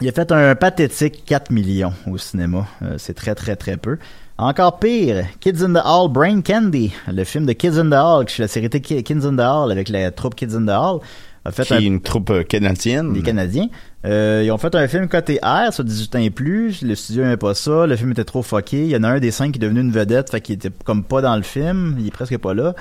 [0.00, 2.66] il a fait un pathétique 4 millions au cinéma.
[2.82, 3.98] Euh, c'est très, très, très peu.
[4.38, 8.24] Encore pire, Kids in the Hall, Brain Candy, le film de Kids in the Hall,
[8.24, 10.70] qui est la série Ki- Kids in the Hall avec la troupe Kids in the
[10.70, 11.00] Hall,
[11.44, 13.12] a fait Qui un est une troupe euh, canadienne.
[13.12, 13.68] des Canadiens.
[14.06, 16.80] Euh, ils ont fait un film côté R sur 18 ans et plus.
[16.82, 17.86] Le studio n'aimait pas ça.
[17.86, 18.82] Le film était trop fucké.
[18.84, 20.70] Il y en a un des cinq qui est devenu une vedette, fait qu'il était
[20.84, 21.96] comme pas dans le film.
[21.98, 22.74] Il est presque pas là.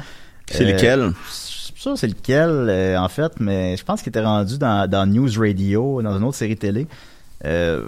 [0.51, 1.11] C'est Euh, lequel?
[1.79, 5.05] Pas sûr c'est lequel, euh, en fait, mais je pense qu'il était rendu dans, dans
[5.05, 6.87] News Radio, dans une autre série télé.
[7.45, 7.87] Euh,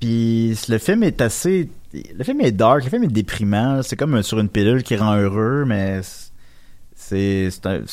[0.00, 1.68] puis le film est assez...
[1.92, 3.82] Le film est dark, le film est déprimant.
[3.82, 6.00] C'est comme sur une pilule qui rend heureux, mais
[6.94, 7.50] c'est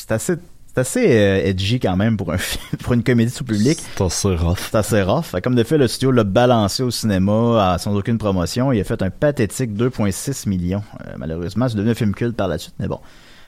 [0.08, 0.36] assez...
[0.76, 3.78] C'est assez euh, edgy quand même pour un film, pour une comédie sous public.
[3.96, 4.58] C'est assez rough.
[4.58, 5.40] C'est assez rough.
[5.42, 8.72] Comme de fait, le studio l'a balancé au cinéma à- sans aucune promotion.
[8.72, 10.82] Il a fait un pathétique 2,6 millions.
[11.06, 12.98] Euh, malheureusement, c'est devenu un film culte par la suite, mais bon.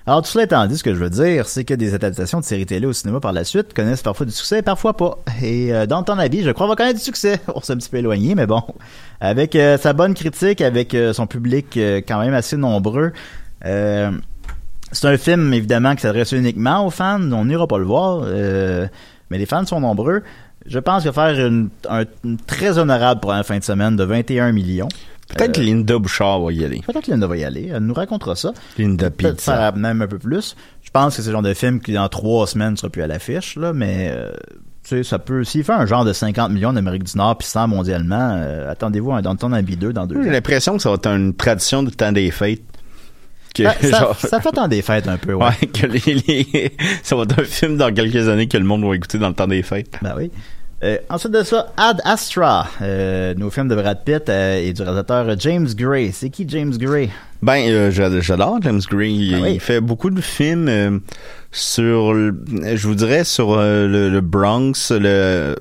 [0.08, 2.44] Alors, tout cela étant dit, ce que je veux dire, c'est que des adaptations de
[2.44, 5.18] séries télé au cinéma par la suite connaissent parfois du succès et parfois pas.
[5.42, 7.40] Et euh, dans ton avis, je crois va connaître du succès.
[7.54, 8.62] On s'est un petit peu éloigné, mais bon.
[9.20, 11.76] Avec euh, sa bonne critique, avec euh, son public
[12.06, 13.12] quand même assez nombreux,
[13.64, 17.20] c'est un film, évidemment, qui s'adresse uniquement aux fans.
[17.32, 18.20] On n'ira pas le voir,
[19.30, 20.22] mais les fans sont nombreux.
[20.66, 21.50] Je pense que faire
[21.88, 22.04] un-
[22.46, 24.88] très honorable pour la fin de semaine de 21 millions.
[25.34, 26.82] Peut-être Euh, Linda Bouchard va y aller.
[26.86, 27.70] Peut-être Linda va y aller.
[27.74, 28.52] Elle nous racontera ça.
[28.78, 29.72] Linda Peut-être Pizza.
[29.72, 30.54] même un peu plus.
[30.82, 33.06] Je pense que c'est le genre de film qui, dans trois semaines, sera plus à
[33.08, 34.32] l'affiche, là, mais, euh,
[34.84, 37.48] tu sais, ça peut, s'il fait un genre de 50 millions d'Amérique du Nord puis
[37.48, 40.94] 100 mondialement, euh, attendez-vous un Downton Abbey 2 dans deux J'ai l'impression que ça va
[40.94, 42.62] être une tradition du temps des fêtes.
[43.52, 45.46] Que, Ça, ça- genre- ça fait tant des fêtes un peu, ouais.
[45.46, 46.72] Ouais, que les, les-
[47.02, 49.34] ça va être un film dans quelques années que le monde va écouter dans le
[49.34, 49.96] temps des fêtes.
[50.02, 50.30] Ben oui.
[50.82, 54.82] Euh, ensuite de ça, Ad Astra, euh, nos films de Brad Pitt euh, et du
[54.82, 56.12] réalisateur James Gray.
[56.12, 57.08] C'est qui James Gray?
[57.42, 59.14] Ben, euh, j'a- j'adore James Gray.
[59.14, 59.52] Il, Ah oui.
[59.54, 61.00] il fait beaucoup de films
[61.50, 62.34] sur, le-
[62.74, 65.56] je vous dirais, sur le, le Bronx, le...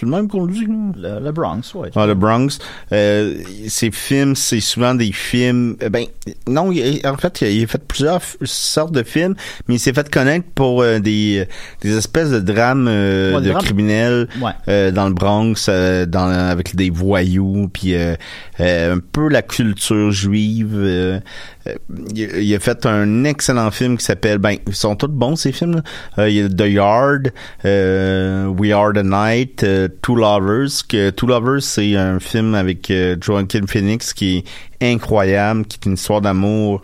[0.00, 1.18] C'est le même qu'on le dit, là?
[1.18, 1.90] Le, le Bronx, ouais.
[1.94, 2.58] Ah, le Bronx.
[2.90, 3.34] Euh,
[3.68, 5.76] ses films, c'est souvent des films.
[5.82, 6.06] euh, Ben,
[6.48, 9.34] non, il- en fait, il a, fait plusieurs sortes de films,
[9.68, 11.46] mais il s'est fait connaître pour euh, des,
[11.82, 14.52] des espèces de drames euh, Ouais, de criminels Ouais.
[14.68, 21.20] euh, dans le Bronx, euh, dans, avec des voyous, puis un peu la culture juive.
[21.66, 21.74] Euh,
[22.14, 25.36] il, a- il a fait un excellent film qui s'appelle, ben, ils sont tous bons
[25.36, 25.76] ces films.
[25.76, 25.82] là.
[26.18, 27.32] Euh, il y a The Yard,
[27.64, 29.64] euh, We Are the Night,
[30.02, 30.86] Two Lovers.
[30.88, 34.44] Que Two Lovers, c'est un film avec Joaquin Phoenix qui
[34.80, 36.82] est incroyable, qui est une histoire d'amour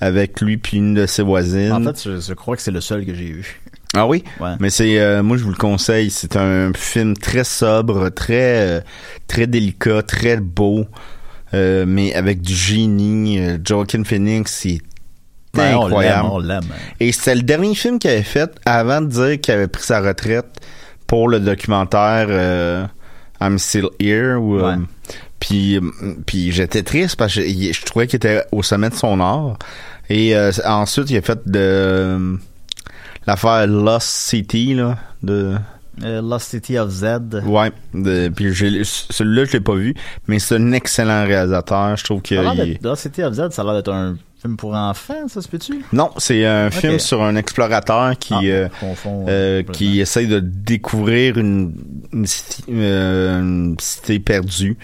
[0.00, 1.72] avec lui puis une de ses voisines.
[1.72, 3.60] En fait, je, je crois que c'est le seul que j'ai vu.
[3.96, 4.22] Ah oui?
[4.38, 4.50] Ouais.
[4.60, 8.80] Mais c'est euh, moi je vous le conseille, c'est un film très sobre, très euh,
[9.26, 10.84] très délicat, très beau,
[11.54, 13.38] euh, mais avec du génie.
[13.40, 14.80] Euh, Joaquin Phoenix, c'est
[15.54, 16.28] Ben, incroyable.
[16.30, 16.62] on l'aime.
[17.00, 20.00] Et c'est le dernier film qu'il avait fait avant de dire qu'il avait pris sa
[20.00, 20.46] retraite
[21.06, 22.84] pour le documentaire euh,
[23.40, 24.36] I'm Still Here.
[24.36, 24.74] Ouais.
[25.40, 25.80] puis,
[26.26, 29.56] puis j'étais triste parce que je, je trouvais qu'il était au sommet de son art.
[30.10, 32.38] Et euh, ensuite, il a fait de
[33.26, 35.54] l'affaire Lost City là, de
[36.04, 37.04] Euh, Lost City of Z.
[37.46, 37.72] ouais.
[37.94, 39.94] De, puis celui-là, je l'ai pas vu,
[40.26, 41.96] mais c'est un excellent réalisateur.
[41.96, 44.74] Je trouve que il- Lost City of Z, ça a l'air d'être un film pour
[44.74, 45.84] enfants, ça se peut-tu?
[45.92, 50.28] non, c'est un film sur un explorateur qui Ah, euh, je confonds, euh, qui essaye
[50.28, 51.74] de découvrir une,
[52.12, 54.76] une, cité, euh, une cité perdue.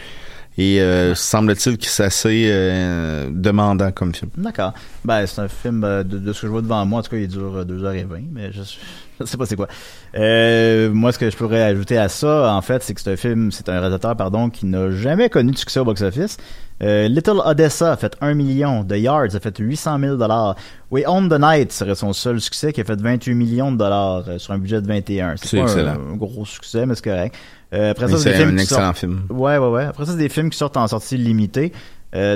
[0.56, 4.30] Et euh, semble-t-il que c'est assez euh, demandant comme film.
[4.36, 4.72] D'accord.
[5.04, 7.00] Ben, c'est un film euh, de, de ce que je vois devant moi.
[7.00, 8.60] En tout cas, il dure euh, 2h20, mais je,
[9.20, 9.66] je sais pas c'est quoi.
[10.14, 13.16] Euh, moi, ce que je pourrais ajouter à ça, en fait, c'est que c'est un
[13.16, 16.36] film, c'est un réalisateur, pardon, qui n'a jamais connu de succès au box-office.
[16.82, 18.84] Euh, Little Odessa a fait 1 million.
[18.84, 20.56] The Yards a fait 800 000 dollars.
[20.90, 24.24] We Own the Night serait son seul succès, qui a fait 28 millions de dollars
[24.28, 25.34] euh, sur un budget de 21.
[25.36, 25.96] C'est pas un- excellent.
[26.12, 27.36] Un, gros succès, mais c'est correct.
[27.72, 29.22] Euh, après Mais ça, c'est des c'est films un qui excellent sortent- film.
[29.30, 29.84] Ouais, ouais, ouais.
[29.84, 31.72] Après ça, c'est des films qui sortent en sortie limitée.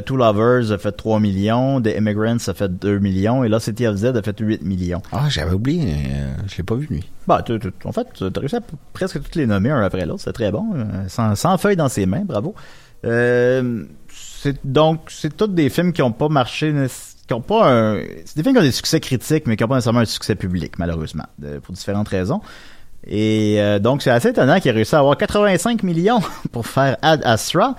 [0.07, 3.86] Two Lovers a fait 3 millions, The Immigrants a fait 2 millions, et là, City
[3.86, 5.01] of Z a fait 8 millions.
[5.12, 5.95] Ah, j'avais oublié,
[6.49, 7.09] je l'ai pas vu, lui.
[7.28, 7.45] Bah,
[7.84, 8.61] en fait, t'as réussi à
[8.93, 10.64] presque toutes les nommer un après l'autre, c'est très bon.
[11.07, 12.57] Sans, sans feuille dans ses mains, bravo.
[13.05, 13.84] Euh,
[14.41, 16.72] c'est donc c'est tous des films qui ont pas marché,
[17.26, 19.68] qui ont pas un, c'est des films qui ont des succès critiques, mais qui ont
[19.68, 21.26] pas nécessairement un succès public, malheureusement,
[21.62, 22.41] pour différentes raisons.
[23.07, 26.20] Et euh, donc c'est assez étonnant qu'il ait réussi à avoir 85 millions
[26.53, 27.74] pour faire Ad Astra.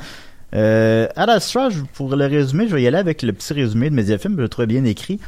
[0.56, 3.96] Euh, Ad Astra, pour le résumer, je vais y aller avec le petit résumé de
[3.96, 5.20] Mediafilm, je le trouve bien écrit.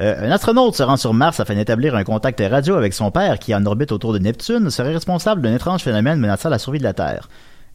[0.00, 3.38] Euh, un astronaute se rend sur Mars afin d'établir un contact radio avec son père
[3.38, 6.84] qui, en orbite autour de Neptune, serait responsable d'un étrange phénomène menaçant la survie de
[6.84, 7.28] la Terre.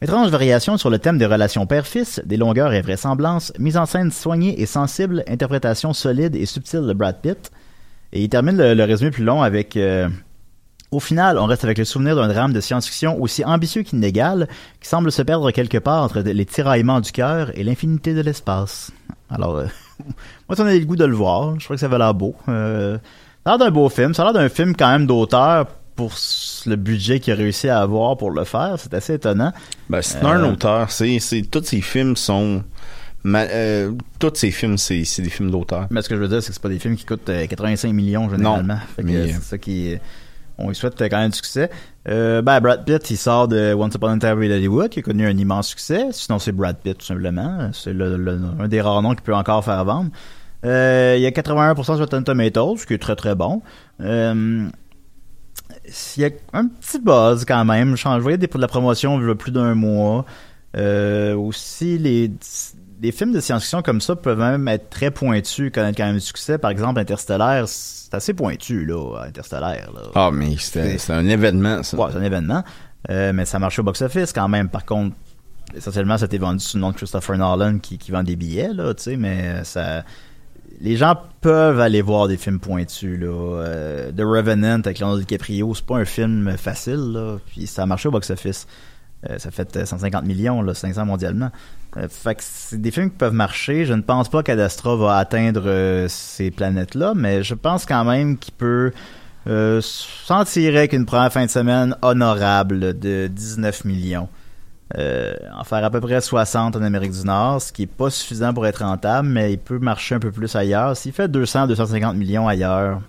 [0.04, 4.10] Étrange variation sur le thème des relations père-fils, des longueurs et vraisemblances, mise en scène
[4.10, 7.50] soignée et sensible, interprétation solide et subtile de Brad Pitt.
[8.12, 9.78] Et il termine le, résumé plus long avec...
[9.78, 10.10] euh,
[10.90, 14.46] au final, on reste avec le souvenir d'un drame de science-fiction aussi ambitieux qu'inégal,
[14.78, 18.92] qui semble se perdre quelque part entre les tiraillements du cœur et l'infinité de l'espace.
[19.30, 19.66] Alors, euh,
[20.50, 21.58] moi, ça eu le goût de le voir.
[21.58, 22.34] Je crois que ça avait l'air beau.
[22.50, 22.98] Euh,
[23.42, 24.12] ça a l'air d'un beau film.
[24.12, 26.12] Ça a l'air d'un film quand même d'auteur pour
[26.66, 28.74] le budget qu'il a réussi à avoir pour le faire.
[28.78, 29.52] C'est assez étonnant.
[29.88, 30.90] Ben, c'est un Euh, auteur.
[30.90, 32.62] C'est, c'est, tous ces films sont.
[33.22, 35.86] ma- euh, tous ces films, c'est, c'est des films d'auteur.
[35.90, 37.46] Mais ce que je veux dire, c'est que c'est pas des films qui coûtent euh,
[37.46, 38.78] 85 millions généralement.
[38.98, 39.96] Euh, c'est ça qui.
[40.56, 41.68] On lui souhaite euh, quand même du succès.
[42.08, 45.02] Euh, ben, Brad Pitt, il sort de Once Upon a Time in Hollywood, qui a
[45.02, 46.06] connu un immense succès.
[46.12, 47.70] Sinon, c'est Brad Pitt, tout simplement.
[47.72, 50.10] C'est le, le- un des rares noms qui peut encore faire vendre.
[50.64, 53.62] Euh, il y a 81% sur Rotten Tomatoes, ce qui est très très bon.
[54.00, 54.68] Euh,
[56.16, 57.96] il y a un petit buzz quand même.
[57.96, 60.24] Je voyais des de la promotion il y a plus d'un mois.
[60.76, 62.32] Euh, aussi, les,
[63.00, 66.20] les films de science-fiction comme ça peuvent même être très pointus, connaître quand même du
[66.20, 66.58] succès.
[66.58, 69.76] Par exemple, Interstellar, c'est assez pointu, là, Interstellar.
[69.92, 70.02] Là.
[70.14, 71.96] Ah, mais c'est un événement, ça.
[71.96, 72.64] Ouais, c'est un événement.
[73.10, 74.68] Euh, mais ça marche au box-office quand même.
[74.68, 75.14] Par contre,
[75.76, 78.36] essentiellement, ça a été vendu sous le nom de Christopher Nolan qui, qui vend des
[78.36, 80.02] billets, là, tu sais, mais ça.
[80.80, 83.26] Les gens peuvent aller voir des films pointus, là.
[83.26, 87.38] Euh, The Revenant avec Leonardo DiCaprio, c'est pas un film facile, là.
[87.46, 88.66] Puis ça a marché au box-office.
[89.30, 91.50] Euh, ça fait euh, 150 millions, là, 500 mondialement.
[91.96, 93.84] Euh, fait que c'est des films qui peuvent marcher.
[93.84, 98.36] Je ne pense pas qu'Adastra va atteindre euh, ces planètes-là, mais je pense quand même
[98.36, 98.92] qu'il peut
[99.46, 104.28] euh, s'en tirer avec une première fin de semaine honorable de 19 millions.
[104.96, 108.10] Euh, en faire à peu près 60 en Amérique du Nord, ce qui est pas
[108.10, 110.96] suffisant pour être rentable, mais il peut marcher un peu plus ailleurs.
[110.96, 113.00] S'il fait 200-250 millions ailleurs,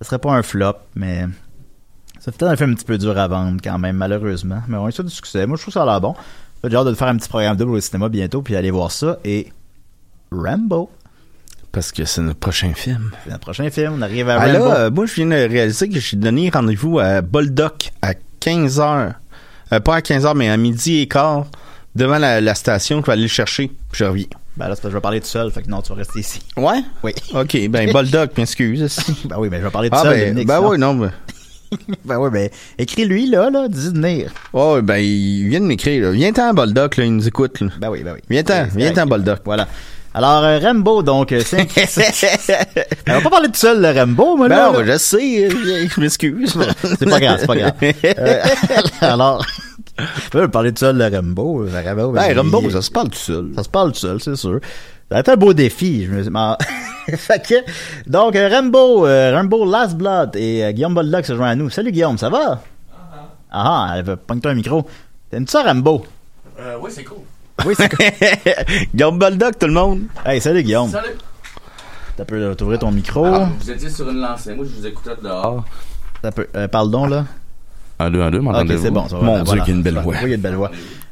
[0.00, 1.26] ce serait pas un flop, mais
[2.20, 4.62] ça fait peut-être un film un petit peu dur à vendre quand même, malheureusement.
[4.68, 5.44] Mais on est sûr du succès.
[5.46, 6.14] Moi, je trouve ça a l'air bon.
[6.62, 9.18] J'ai hâte de faire un petit programme double au cinéma bientôt, puis aller voir ça.
[9.24, 9.52] Et
[10.30, 10.90] Rambo,
[11.72, 13.10] Parce que c'est notre prochain film.
[13.24, 13.94] c'est notre prochain film.
[13.96, 14.52] On arrive à Ah Rambo.
[14.68, 19.14] là, euh, moi, je viens de réaliser que j'ai donné rendez-vous à Boldoc à 15h.
[19.72, 21.46] Euh, pas à 15h, mais à midi et quart,
[21.94, 23.00] devant la, la station.
[23.00, 24.26] Je vais aller le chercher, puis je reviens.
[24.56, 25.96] Ben là, c'est parce que je vais parler tout seul, fait que non, tu vas
[25.96, 26.40] rester ici.
[26.56, 26.80] Ouais?
[27.04, 27.12] Oui.
[27.34, 28.98] OK, ben Boldoc, m'excuse.
[29.24, 30.14] ben oui, ben je vais parler tout Ah, seul.
[30.14, 31.12] ben, Dominique, ben ouais, non, ben,
[32.04, 32.48] Ben oui, ben
[32.78, 34.32] écris-lui là, là, dis de venir.
[34.54, 36.10] ouais, ben, il vient de m'écrire, là.
[36.12, 37.68] Viens-t'en, Boldoc, là, il nous écoute, là.
[37.78, 38.20] Ben oui, ben oui.
[38.30, 39.06] Viens-t'en, viens-t'en.
[39.06, 39.40] Boldoc.
[39.44, 39.68] Voilà.
[40.14, 41.42] Alors, euh, Rambo, donc, euh.
[41.52, 41.66] Ben,
[43.08, 44.70] on va pas parler tout seul de Rambo, moi, là.
[44.72, 44.92] Ben, là.
[44.94, 46.58] je sais, euh, je m'excuse.
[46.98, 47.72] C'est pas grave, c'est pas grave.
[47.82, 48.42] Euh,
[49.00, 49.44] alors,
[49.98, 51.66] on peut parler tout seul de Rambo.
[51.66, 53.50] Rambo, Ben, Rambo, ça se parle tout seul.
[53.54, 54.60] Ça se parle tout seul, c'est sûr.
[55.10, 56.04] Ça un beau défi.
[56.04, 56.30] Je me suis...
[56.30, 56.56] m'en-
[57.16, 57.54] fait que,
[58.10, 61.70] donc, euh, Rambo, euh, Rambo Last Blood et euh, Guillaume Boldoc se joint à nous.
[61.70, 62.60] Salut Guillaume, ça va?
[63.50, 64.86] Ah ah, elle veut pogne-toi un micro.
[65.30, 66.04] T'aimes-tu ça, Rambo?
[66.60, 67.18] Euh, oui, c'est cool.
[67.66, 68.06] Oui, c'est cool.
[68.94, 70.02] Guillaume Boldoc, tout le monde.
[70.24, 70.90] Hey, salut Guillaume.
[70.90, 71.08] Salut.
[72.16, 73.24] T'as peu t'ouvrir ton micro.
[73.26, 74.54] Ah, vous étiez sur une lancée.
[74.54, 75.64] Moi, je vous écoutais de dehors.
[76.22, 77.24] T'as peu, euh, parle donc, là.
[78.00, 78.82] Un, deux, un, deux, Ok, m'entendez-vous?
[78.84, 79.08] c'est bon.
[79.08, 79.62] ça va, Mon Dieu, voilà.
[79.64, 80.14] qu'il y a une belle voix.
[80.14, 80.70] Oui, il y a une belle voix.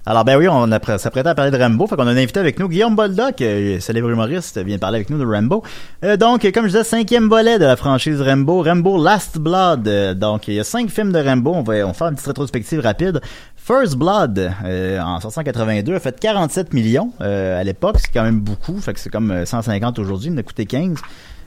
[0.09, 1.89] Alors, ben oui, on s'apprêtait à parler de Rambo.
[1.89, 5.11] Fait qu'on a un invité avec nous, Guillaume Boldoc, euh, célèbre humoriste, vient parler avec
[5.11, 5.65] nous de Rambo.
[6.05, 9.89] Euh, donc, comme je disais, cinquième volet de la franchise Rambo, Rambo Last Blood.
[9.89, 11.53] Euh, donc, il y a cinq films de Rambo.
[11.53, 13.21] On va, on faire une petite rétrospective rapide.
[13.57, 18.79] First Blood, en 1982, a fait 47 millions à l'époque, c'est quand même beaucoup.
[18.81, 20.99] Fait que c'est comme euh, 150 aujourd'hui, il a coûté 15.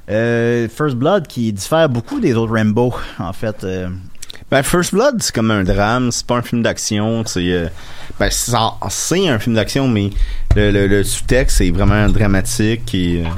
[0.09, 3.65] Euh, First Blood qui diffère beaucoup des autres Rambo, en fait.
[4.51, 7.67] Ben, First Blood, c'est comme un drame, c'est pas un film d'action, c'est, euh,
[8.19, 10.09] ben, c'est un film d'action, mais
[10.55, 13.29] le, le, le sous-texte, c'est vraiment dramatique et, euh,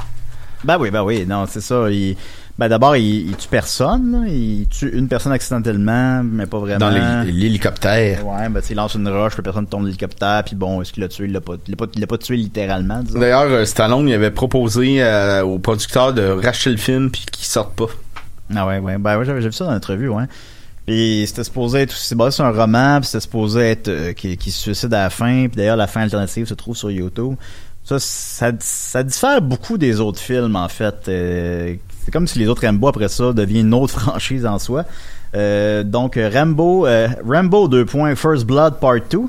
[0.63, 1.89] Ben oui, ben oui, non, c'est ça.
[1.89, 2.15] Il,
[2.57, 4.11] ben d'abord, il, il tue personne.
[4.23, 4.27] là.
[4.31, 6.79] Il tue une personne accidentellement, mais pas vraiment.
[6.79, 8.25] dans l'hélicoptère.
[8.27, 11.09] Ouais, ben il lance une roche, puis personne tombe l'hélicoptère, puis bon, est-ce qu'il l'a
[11.09, 11.25] tué?
[11.25, 13.01] Il l'a pas, il l'a pas, l'a tué littéralement.
[13.03, 17.45] D'ailleurs, euh, Stallone, il avait proposé euh, au producteur de racheter le film puis qu'il
[17.45, 17.87] sorte pas.
[18.55, 18.97] Ah ouais, ouais.
[18.97, 20.25] Ben ouais, j'avais vu ça dans l'entrevue, ouais.
[20.85, 24.35] Puis c'était supposé être, c'est basé sur un roman, puis c'était supposé être euh, qui,
[24.37, 27.35] qui se suicide à la fin, puis d'ailleurs la fin alternative se trouve sur YouTube.
[27.83, 31.07] Ça, ça, ça diffère beaucoup des autres films, en fait.
[31.07, 34.85] Euh, c'est comme si les autres Rambo, après ça, deviennent une autre franchise en soi.
[35.35, 37.85] Euh, donc, Rambo, euh, Rambo 2.
[38.15, 39.19] First Blood Part 2.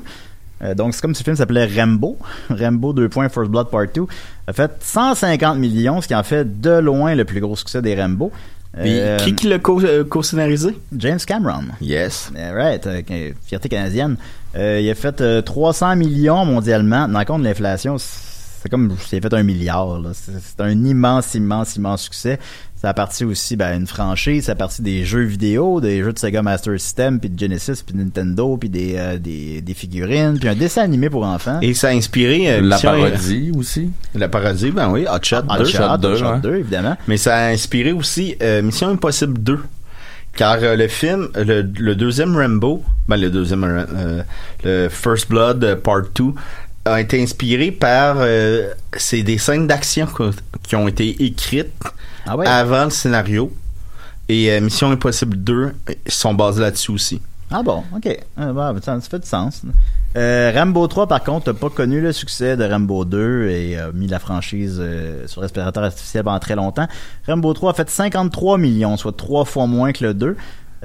[0.61, 2.17] Euh, donc, c'est comme si le film s'appelait Rambo.
[2.49, 3.09] Rambo 2.
[3.09, 4.05] First Blood Part 2.
[4.47, 7.99] A fait 150 millions, ce qui en fait de loin le plus gros succès des
[7.99, 8.31] Rambo.
[8.77, 10.75] Euh, qui qui l'a co- euh, co-scénarisé?
[10.97, 11.65] James Cameron.
[11.79, 12.31] Yes.
[12.35, 13.01] Right, euh,
[13.45, 14.17] fierté canadienne.
[14.55, 17.07] Euh, il a fait euh, 300 millions mondialement.
[17.07, 19.99] Dans le compte de l'inflation, c'est comme s'il a fait un milliard.
[20.13, 22.39] c'est un immense, immense, immense succès.
[22.83, 26.11] Ça a parti aussi ben, une franchise, ça a parti des jeux vidéo, des jeux
[26.11, 29.73] de Sega Master System, puis de Genesis, puis de Nintendo, puis des, euh, des, des
[29.73, 31.59] figurines, puis un dessin animé pour enfants.
[31.61, 32.51] Et ça a inspiré...
[32.51, 33.89] euh, La Mission- parodie aussi.
[34.13, 35.63] La parodie, ben oui, Hot Shot Hot 2.
[35.63, 36.39] Shot, Shot 2, Hot Shot ouais.
[36.41, 36.97] 2, évidemment.
[37.07, 39.59] Mais ça a inspiré aussi euh, Mission Impossible 2.
[40.35, 44.23] Car euh, le film, le, le deuxième Rambo, ben le deuxième, euh,
[44.65, 46.23] le First Blood euh, Part 2,
[46.85, 50.07] a été inspiré par euh, c'est des scènes d'action
[50.63, 51.71] qui ont été écrites
[52.25, 52.45] Ah ouais?
[52.47, 53.51] avant le scénario.
[54.29, 55.71] Et euh, Mission Impossible 2 euh,
[56.07, 57.21] sont basés là-dessus aussi.
[57.51, 58.17] Ah bon, ok.
[58.35, 59.61] Ah, bah, ça, ça fait du sens.
[60.15, 63.91] Euh, Rambo 3, par contre, n'a pas connu le succès de Rambo 2 et a
[63.91, 66.87] mis la franchise euh, sur respirateur artificiel pendant très longtemps.
[67.27, 70.35] Rambo 3 a fait 53 millions, soit trois fois moins que le 2.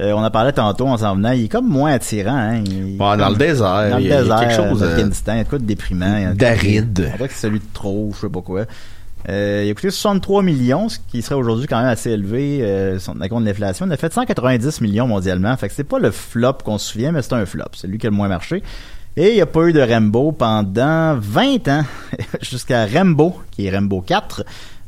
[0.00, 1.32] Euh, on en parlait tantôt en s'en venant.
[1.32, 2.36] Il est comme moins attirant.
[2.36, 2.62] Hein?
[2.64, 5.32] Il dans comme- le désert, Dans le il y a- y quelque chose, euh, Afghanistan.
[5.32, 6.34] Il y a de quoi de déprimant.
[6.34, 7.10] D'aride.
[7.12, 8.64] On dirait que c'est celui de trop, je sais pas quoi.
[9.28, 12.98] Euh, il a coûté 63 millions, ce qui serait aujourd'hui quand même assez élevé euh,
[13.20, 13.84] à compte de l'inflation.
[13.86, 15.56] Il a fait 190 millions mondialement.
[15.56, 17.64] Fait que c'est pas le flop qu'on se souvient, mais c'est un flop.
[17.74, 18.62] C'est lui qui a le moins marché.
[19.16, 21.82] Et il n'y a pas eu de Rambo pendant 20 ans,
[22.40, 24.44] jusqu'à Rambo, qui est Rambo 4,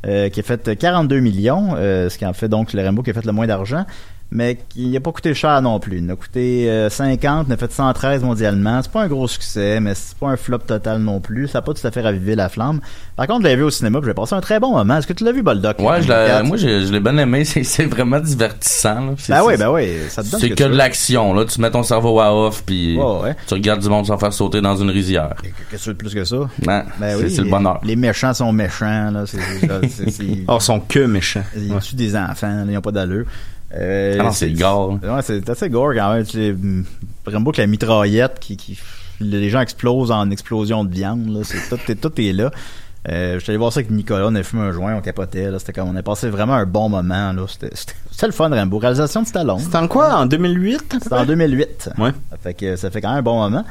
[0.07, 3.09] euh, qui a fait 42 millions, euh, ce qui en fait donc le Rambo qui
[3.09, 3.85] a fait le moins d'argent,
[4.33, 5.97] mais qui n'a pas coûté cher non plus.
[5.99, 8.81] Il a coûté euh, 50, il a fait 113 mondialement.
[8.81, 11.49] C'est pas un gros succès, mais c'est pas un flop total non plus.
[11.49, 12.79] Ça n'a pas tout à fait ravivé la flamme.
[13.17, 14.97] Par contre, je l'ai vu au cinéma, puis j'ai passé un très bon moment.
[14.97, 15.79] Est-ce que tu l'as vu, Boldoc?
[15.79, 16.45] Ouais, je Rambo l'ai- 4?
[16.45, 17.43] moi, je l'ai bien aimé.
[17.51, 19.01] C'est c'est vraiment divertissant.
[19.07, 19.11] là.
[19.17, 21.45] C'est- Ben oui, ben oui, ça te donne C'est ce que de l'action, là.
[21.45, 23.35] Tu mets ton cerveau à off, puis Ouais, ouais.
[23.47, 25.35] tu regardes du monde s'en faire sauter dans une rizière.
[25.41, 26.37] Qu'est-ce que tu veux de plus que ça?
[26.65, 27.79] Ben c'est oui, c'est le bonheur.
[27.83, 29.23] Les méchants sont méchants, là.
[29.25, 31.43] C'est, c'est, c'est- c'est- Oh, ils sont que méchants.
[31.55, 33.25] Ils tuent des enfants, là, ils n'ont pas d'allure.
[33.75, 34.99] Euh, Ah c'est gore.
[35.03, 36.25] Ouais, c'est assez gore quand même.
[36.25, 36.55] Tu sais,
[37.25, 38.79] Rambo avec la mitraillette qui, qui
[39.19, 41.27] les gens explosent en explosion de viande.
[41.29, 41.41] Là.
[41.43, 42.51] C'est, tout, est, tout est là.
[43.09, 45.49] Euh, je suis allé voir ça avec Nicolas, on a fumé un joint, on capotait.
[45.49, 45.57] Là.
[45.59, 47.31] C'était comme, on a passé vraiment un bon moment.
[47.33, 47.45] Là.
[47.47, 48.77] C'était, c'était, c'était le fun, Rambo.
[48.77, 49.59] Réalisation de Stallone.
[49.59, 50.13] C'était en quoi?
[50.15, 50.97] En 2008?
[51.01, 51.89] C'était en 2008.
[51.97, 52.11] Ouais.
[52.29, 53.65] Ça fait que ça fait quand même un bon moment.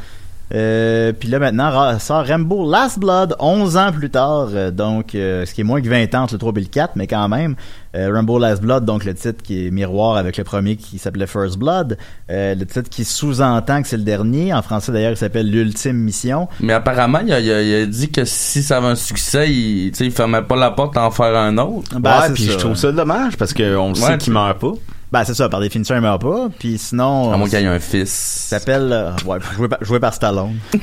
[0.53, 5.47] Euh, puis là maintenant sort Rambo Last Blood 11 ans plus tard euh, donc euh,
[5.47, 7.29] ce qui est moins que 20 ans entre le 3 et le 4 mais quand
[7.29, 7.55] même
[7.97, 11.27] Euh, Rambo Last Blood donc le titre qui est miroir avec le premier qui s'appelait
[11.29, 11.99] First Blood
[12.31, 15.97] Euh, le titre qui sous-entend que c'est le dernier en français d'ailleurs il s'appelle l'ultime
[15.97, 18.95] mission Mais apparemment, il a, il a- il a dit que si ça avait un
[18.97, 21.99] succès, il, tu sais, il fermait pas la porte à en faire un autre.
[21.99, 22.53] Ben, ouais, c'est puis ça.
[22.53, 24.73] je trouve ça dommage parce qu'on sait Ouais, qu'il meurt pas.
[25.13, 27.65] Ben c'est ça par définition il meurt pas puis sinon À moins il qu'il y
[27.65, 28.11] ait un fils.
[28.11, 30.57] s'appelle euh, ouais, joué, par, joué par Stallone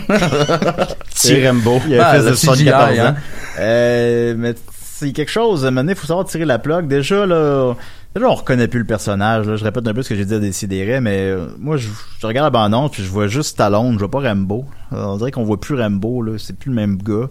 [1.09, 1.79] Petit Rambo.
[1.85, 3.05] Il y a Ah, un fils le de 74 CGI, ans.
[3.07, 3.15] hein.
[3.59, 4.53] Euh, mais
[4.99, 5.63] c'est quelque chose.
[5.63, 6.87] À un moment donné, il faut savoir tirer la plug.
[6.87, 7.75] Déjà, là,
[8.15, 9.47] déjà, on reconnaît plus le personnage.
[9.47, 9.55] Là.
[9.55, 11.87] Je répète un peu ce que j'ai dit à Décideret, mais euh, moi, je,
[12.19, 13.93] je regarde la bande puis je vois juste Stallone.
[13.93, 14.65] Je vois pas Rambo.
[14.93, 16.21] Euh, on dirait qu'on voit plus Rambo.
[16.21, 16.33] Là.
[16.37, 17.27] C'est plus le même gars.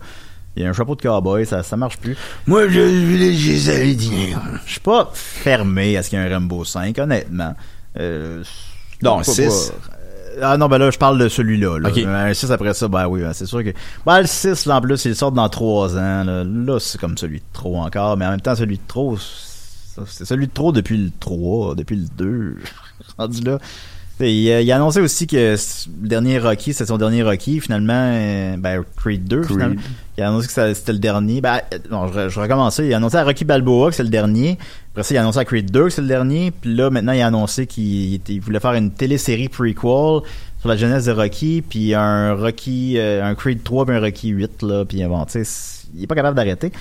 [0.56, 2.16] Il y a un chapeau de cowboy, ça, ça marche plus.
[2.46, 4.34] Moi, je voulais juste aller dîner.
[4.64, 7.54] Je suis pas fermé à ce qu'il y ait un Rambo 5, honnêtement.
[7.98, 8.42] Euh,
[9.02, 9.70] Non, pourquoi six.
[9.70, 9.94] pas.
[9.94, 11.78] Euh, Ah non, ben là, je parle de celui-là.
[11.78, 11.90] Là.
[12.28, 13.70] Un 6 après ça, ben oui, ben, c'est sûr que...
[14.04, 16.24] Ben le 6, là, en plus, il sort dans 3 ans.
[16.24, 19.16] Là, Là, c'est comme celui de trop encore, mais en même temps, celui de trop,
[19.18, 19.46] c'est
[20.06, 22.56] c'est celui de trop depuis le 3, depuis le 2.
[23.18, 23.58] Rendu là.
[24.20, 27.60] Il a, il a annoncé aussi que le dernier Rocky, c'était son dernier Rocky.
[27.60, 29.80] Finalement, euh, ben, Creed 2, finalement.
[30.16, 31.42] Il a annoncé que c'était le dernier.
[31.42, 32.78] Ben, euh, non, je, je recommence.
[32.78, 34.56] Il a annoncé à Rocky Balboa que c'est le dernier.
[34.92, 36.50] Après ça, il a annoncé à Creed 2 que c'est le dernier.
[36.50, 40.22] Puis là, maintenant, il a annoncé qu'il il voulait faire une télésérie prequel
[40.60, 44.28] sur la jeunesse de Rocky, puis un Rocky, euh, un Creed 3, puis un Rocky
[44.28, 44.84] 8, là.
[44.86, 46.72] Puis bon, tu sais, il est pas capable d'arrêter.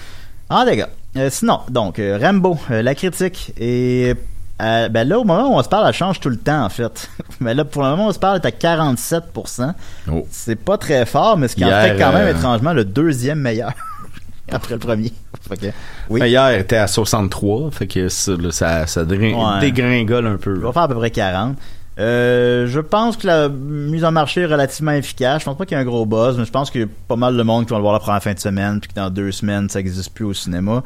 [0.49, 0.89] Ah, les gars.
[1.17, 3.51] Euh, sinon, donc, Rambo, euh, la critique.
[3.59, 4.13] Et
[4.61, 6.69] euh, ben là, au moment où on se parle, elle change tout le temps, en
[6.69, 7.09] fait.
[7.41, 9.73] mais là, pour le moment, où on se parle, elle est à 47%.
[10.11, 10.25] Oh.
[10.31, 13.39] C'est pas très fort, mais ce qui en fait quand même euh, étrangement le deuxième
[13.39, 13.71] meilleur
[14.51, 15.11] après le premier.
[15.47, 15.67] Que,
[16.09, 16.21] oui.
[16.27, 19.59] Hier, était à 63, fait que ça, là, ça, ça dégrin- Ouais.
[19.61, 20.55] dégringole un peu.
[20.55, 21.55] Il va faire à peu près 40.
[21.99, 25.41] Euh, je pense que la mise en marché est relativement efficace.
[25.41, 26.87] Je pense pas qu'il y ait un gros buzz, mais je pense qu'il y a
[27.07, 28.95] pas mal de monde qui va le voir la première fin de semaine, puis que
[28.95, 30.81] dans deux semaines, ça existe plus au cinéma.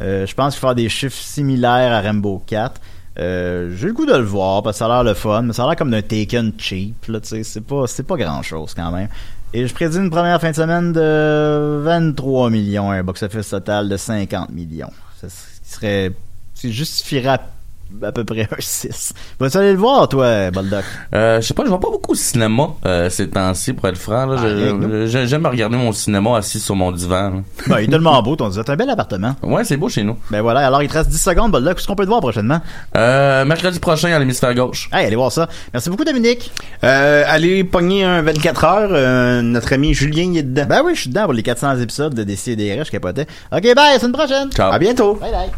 [0.00, 2.78] Je pense qu'il va faire des chiffres similaires à Rambo 4.
[3.18, 5.52] Euh, j'ai le goût de le voir parce que ça a l'air le fun, mais
[5.52, 8.42] ça a l'air comme d'un Taken cheap, là, tu sais, c'est pas, c'est pas grand
[8.42, 9.08] chose quand même.
[9.52, 13.96] Et je prédis une première fin de semaine de 23 millions, un box-office total de
[13.96, 14.90] 50 millions.
[15.20, 15.28] Ça
[15.62, 16.10] serait...
[16.54, 17.38] Ça justifierait
[18.02, 19.12] à, peu près un 6.
[19.38, 20.84] Vas-tu aller le voir, toi, Boldoc?
[21.14, 23.98] Euh, je sais pas, je vois pas beaucoup au cinéma euh, ces temps-ci, pour être
[23.98, 24.26] franc.
[24.26, 24.36] Là.
[24.38, 27.30] Ah, Je- J'aime regarder mon cinéma assis sur mon divan.
[27.30, 27.36] là.
[27.66, 29.34] Ben, il est tellement beau, ton C'est un bel appartement.
[29.42, 30.16] Ouais, c'est beau chez nous.
[30.30, 31.76] Ben voilà, alors il te reste 10 secondes, Boldoc.
[31.76, 32.60] Qu'est-ce qu'on peut te voir prochainement?
[32.96, 34.88] Euh, mercredi prochain à l'hémisphère gauche.
[34.92, 35.48] Hey, allez voir ça.
[35.72, 36.52] Merci beaucoup, Dominique.
[36.84, 38.88] Euh, allez pogner un 24 heures.
[38.92, 40.66] euh, notre ami Julien il est dedans.
[40.68, 42.36] Ben oui, je suis dedans pour les 400 épisodes de des
[42.84, 43.26] je capotais.
[43.52, 44.50] Ok, bye, à la semaine prochaine.
[44.52, 44.72] Ciao.
[44.72, 45.14] À bientôt.
[45.14, 45.50] Bye bye.